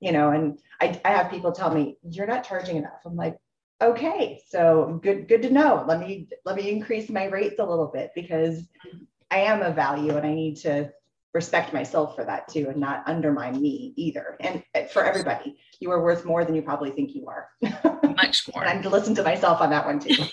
You 0.00 0.12
know, 0.12 0.30
and 0.30 0.58
I, 0.80 0.98
I 1.04 1.10
have 1.10 1.30
people 1.30 1.52
tell 1.52 1.74
me 1.74 1.98
you're 2.02 2.26
not 2.26 2.44
charging 2.44 2.78
enough. 2.78 3.00
I'm 3.04 3.16
like, 3.16 3.36
okay, 3.82 4.40
so 4.48 4.98
good, 5.02 5.28
good 5.28 5.42
to 5.42 5.50
know. 5.50 5.84
Let 5.86 6.00
me 6.00 6.28
let 6.46 6.56
me 6.56 6.70
increase 6.70 7.10
my 7.10 7.26
rates 7.26 7.58
a 7.58 7.64
little 7.64 7.90
bit 7.92 8.12
because 8.14 8.60
mm-hmm. 8.60 9.04
I 9.30 9.40
am 9.40 9.60
a 9.62 9.72
value 9.72 10.16
and 10.16 10.26
I 10.26 10.34
need 10.34 10.56
to 10.58 10.90
respect 11.38 11.72
myself 11.72 12.16
for 12.16 12.24
that 12.24 12.48
too 12.48 12.66
and 12.68 12.80
not 12.80 13.04
undermine 13.06 13.62
me 13.62 13.92
either. 13.94 14.36
And 14.40 14.60
uh, 14.74 14.82
for 14.92 15.04
everybody, 15.04 15.56
you 15.78 15.88
are 15.92 16.02
worth 16.02 16.24
more 16.24 16.44
than 16.44 16.56
you 16.56 16.62
probably 16.62 16.90
think 16.90 17.14
you 17.14 17.28
are. 17.28 17.48
Much 18.16 18.48
more. 18.52 18.64
and 18.64 18.68
I'm 18.68 18.82
to 18.82 18.88
listen 18.88 19.14
to 19.14 19.22
myself 19.22 19.60
on 19.60 19.70
that 19.70 19.86
one 19.86 20.00
too. 20.00 20.16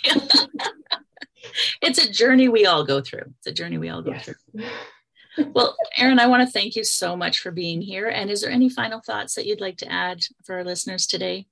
it's 1.84 2.04
a 2.04 2.12
journey 2.12 2.50
we 2.50 2.66
all 2.66 2.84
go 2.84 3.02
through. 3.02 3.26
It's 3.38 3.46
a 3.46 3.52
journey 3.52 3.78
we 3.78 3.90
all 3.90 4.02
go 4.02 4.14
yes. 4.14 4.26
through. 4.26 4.64
Well, 5.54 5.76
Erin, 5.96 6.18
I 6.18 6.26
want 6.26 6.42
to 6.48 6.52
thank 6.52 6.76
you 6.76 6.84
so 6.84 7.16
much 7.16 7.40
for 7.40 7.52
being 7.52 7.82
here. 7.82 8.08
And 8.08 8.32
is 8.32 8.42
there 8.42 8.50
any 8.50 8.70
final 8.70 9.00
thoughts 9.00 9.36
that 9.36 9.46
you'd 9.46 9.62
like 9.62 9.78
to 9.78 9.92
add 9.92 10.26
for 10.44 10.56
our 10.56 10.64
listeners 10.64 11.06
today? 11.06 11.46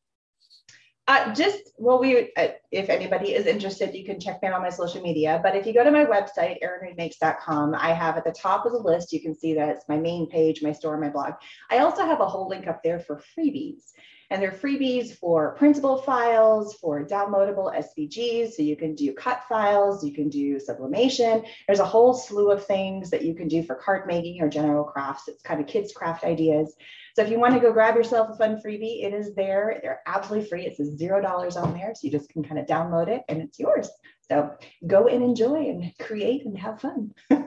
Uh, 1.05 1.33
just 1.33 1.71
well, 1.77 1.99
we 1.99 2.31
uh, 2.37 2.47
if 2.71 2.89
anybody 2.89 3.33
is 3.33 3.45
interested, 3.45 3.93
you 3.93 4.05
can 4.05 4.21
check 4.21 4.41
me 4.41 4.47
out 4.47 4.53
on 4.53 4.61
my 4.61 4.69
social 4.69 5.01
media. 5.01 5.39
But 5.43 5.55
if 5.55 5.65
you 5.65 5.73
go 5.73 5.83
to 5.83 5.91
my 5.91 6.05
website, 6.05 6.59
erinreedmakes.com, 6.63 7.75
I 7.75 7.91
have 7.91 8.15
at 8.15 8.23
the 8.23 8.31
top 8.31 8.65
of 8.65 8.71
the 8.71 8.79
list, 8.79 9.11
you 9.11 9.21
can 9.21 9.35
see 9.35 9.53
that 9.55 9.67
it's 9.69 9.89
my 9.89 9.97
main 9.97 10.29
page, 10.29 10.63
my 10.63 10.71
store, 10.71 10.97
my 10.97 11.09
blog. 11.09 11.33
I 11.69 11.79
also 11.79 12.05
have 12.05 12.21
a 12.21 12.25
whole 12.25 12.47
link 12.47 12.67
up 12.67 12.81
there 12.83 12.99
for 12.99 13.21
freebies. 13.37 13.91
And 14.29 14.41
they're 14.41 14.51
freebies 14.51 15.13
for 15.13 15.53
printable 15.55 15.97
files, 15.97 16.73
for 16.75 17.05
downloadable 17.05 17.71
SVGs. 17.75 18.53
So 18.53 18.63
you 18.63 18.75
can 18.77 18.95
do 18.95 19.13
cut 19.13 19.43
files, 19.49 20.03
you 20.03 20.13
can 20.13 20.29
do 20.29 20.59
sublimation. 20.59 21.43
There's 21.67 21.81
a 21.81 21.85
whole 21.85 22.13
slew 22.13 22.49
of 22.49 22.65
things 22.65 23.09
that 23.11 23.23
you 23.23 23.35
can 23.35 23.47
do 23.47 23.61
for 23.61 23.75
card 23.75 24.07
making 24.07 24.41
or 24.41 24.49
general 24.49 24.85
crafts. 24.85 25.27
It's 25.27 25.43
kind 25.43 25.59
of 25.59 25.67
kids' 25.67 25.91
craft 25.91 26.23
ideas. 26.23 26.73
So 27.15 27.21
if 27.21 27.29
you 27.29 27.39
want 27.39 27.53
to 27.53 27.59
go 27.59 27.71
grab 27.71 27.95
yourself 27.95 28.29
a 28.31 28.35
fun 28.35 28.59
freebie, 28.59 29.03
it 29.03 29.13
is 29.13 29.35
there. 29.35 29.79
They're 29.83 30.01
absolutely 30.07 30.49
free. 30.49 30.65
It 30.65 30.77
says 30.77 30.97
zero 30.97 31.21
dollars 31.21 31.55
on 31.57 31.73
there. 31.73 31.93
So 31.93 32.07
you 32.07 32.11
just 32.11 32.29
can 32.29 32.43
kind 32.43 32.59
of 32.59 32.65
download 32.65 33.07
it 33.07 33.21
and 33.29 33.39
it's 33.39 33.59
yours. 33.59 33.87
So 34.21 34.51
go 34.87 35.07
and 35.07 35.23
enjoy 35.23 35.69
and 35.69 35.93
create 35.99 36.43
and 36.45 36.57
have 36.57 36.81
fun. 36.81 37.13
I 37.31 37.39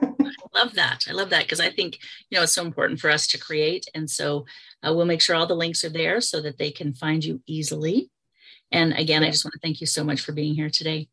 love 0.55 0.73
that. 0.75 1.05
I 1.09 1.11
love 1.11 1.31
that 1.31 1.43
because 1.43 1.59
I 1.59 1.69
think, 1.69 1.99
you 2.29 2.37
know, 2.37 2.43
it's 2.43 2.53
so 2.53 2.63
important 2.63 3.01
for 3.01 3.09
us 3.09 3.27
to 3.27 3.37
create. 3.37 3.87
And 3.93 4.09
so 4.09 4.45
uh, 4.87 4.93
we'll 4.93 5.05
make 5.05 5.21
sure 5.21 5.35
all 5.35 5.47
the 5.47 5.55
links 5.55 5.83
are 5.83 5.89
there 5.89 6.21
so 6.21 6.41
that 6.41 6.57
they 6.57 6.71
can 6.71 6.93
find 6.93 7.23
you 7.23 7.41
easily. 7.45 8.09
And 8.71 8.93
again. 8.93 9.23
I 9.23 9.31
just 9.31 9.43
want 9.43 9.53
to 9.53 9.59
thank 9.59 9.81
you 9.81 9.87
so 9.87 10.03
much 10.03 10.21
for 10.21 10.31
being 10.31 10.55
here 10.55 10.69
today. 10.69 11.09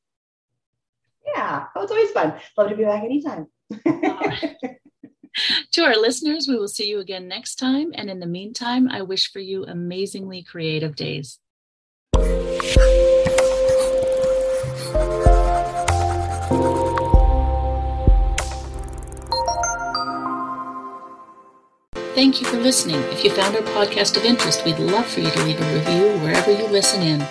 Yeah, 1.35 1.67
oh, 1.75 1.83
it's 1.83 1.91
always 1.91 2.11
fun. 2.11 2.35
Love 2.57 2.71
to 2.71 2.77
be 2.77 2.85
back 2.85 3.03
anytime. 3.03 3.47
to 5.73 5.83
our 5.83 5.97
listeners, 5.97 6.47
we 6.49 6.57
will 6.57 6.69
see 6.69 6.89
you 6.89 7.01
again 7.01 7.29
next 7.29 7.57
time. 7.57 7.93
And 7.95 8.11
in 8.11 8.21
the 8.21 8.27
meantime, 8.27 8.89
I 8.89 9.03
wish 9.03 9.31
for 9.31 9.41
you 9.41 9.65
amazingly 9.65 10.43
creative 10.43 10.97
days. 10.97 11.39
Thank 22.15 22.41
you 22.41 22.47
for 22.47 22.59
listening. 22.59 23.01
If 23.11 23.25
you 23.25 23.31
found 23.31 23.57
our 23.57 23.63
podcast 23.63 24.17
of 24.17 24.25
interest, 24.25 24.65
we'd 24.65 24.79
love 24.79 25.07
for 25.07 25.21
you 25.21 25.31
to 25.31 25.43
leave 25.43 25.61
a 25.61 25.75
review 25.75 26.19
wherever 26.21 26.53
you 26.53 26.67
listen 26.69 27.03
in. 27.03 27.27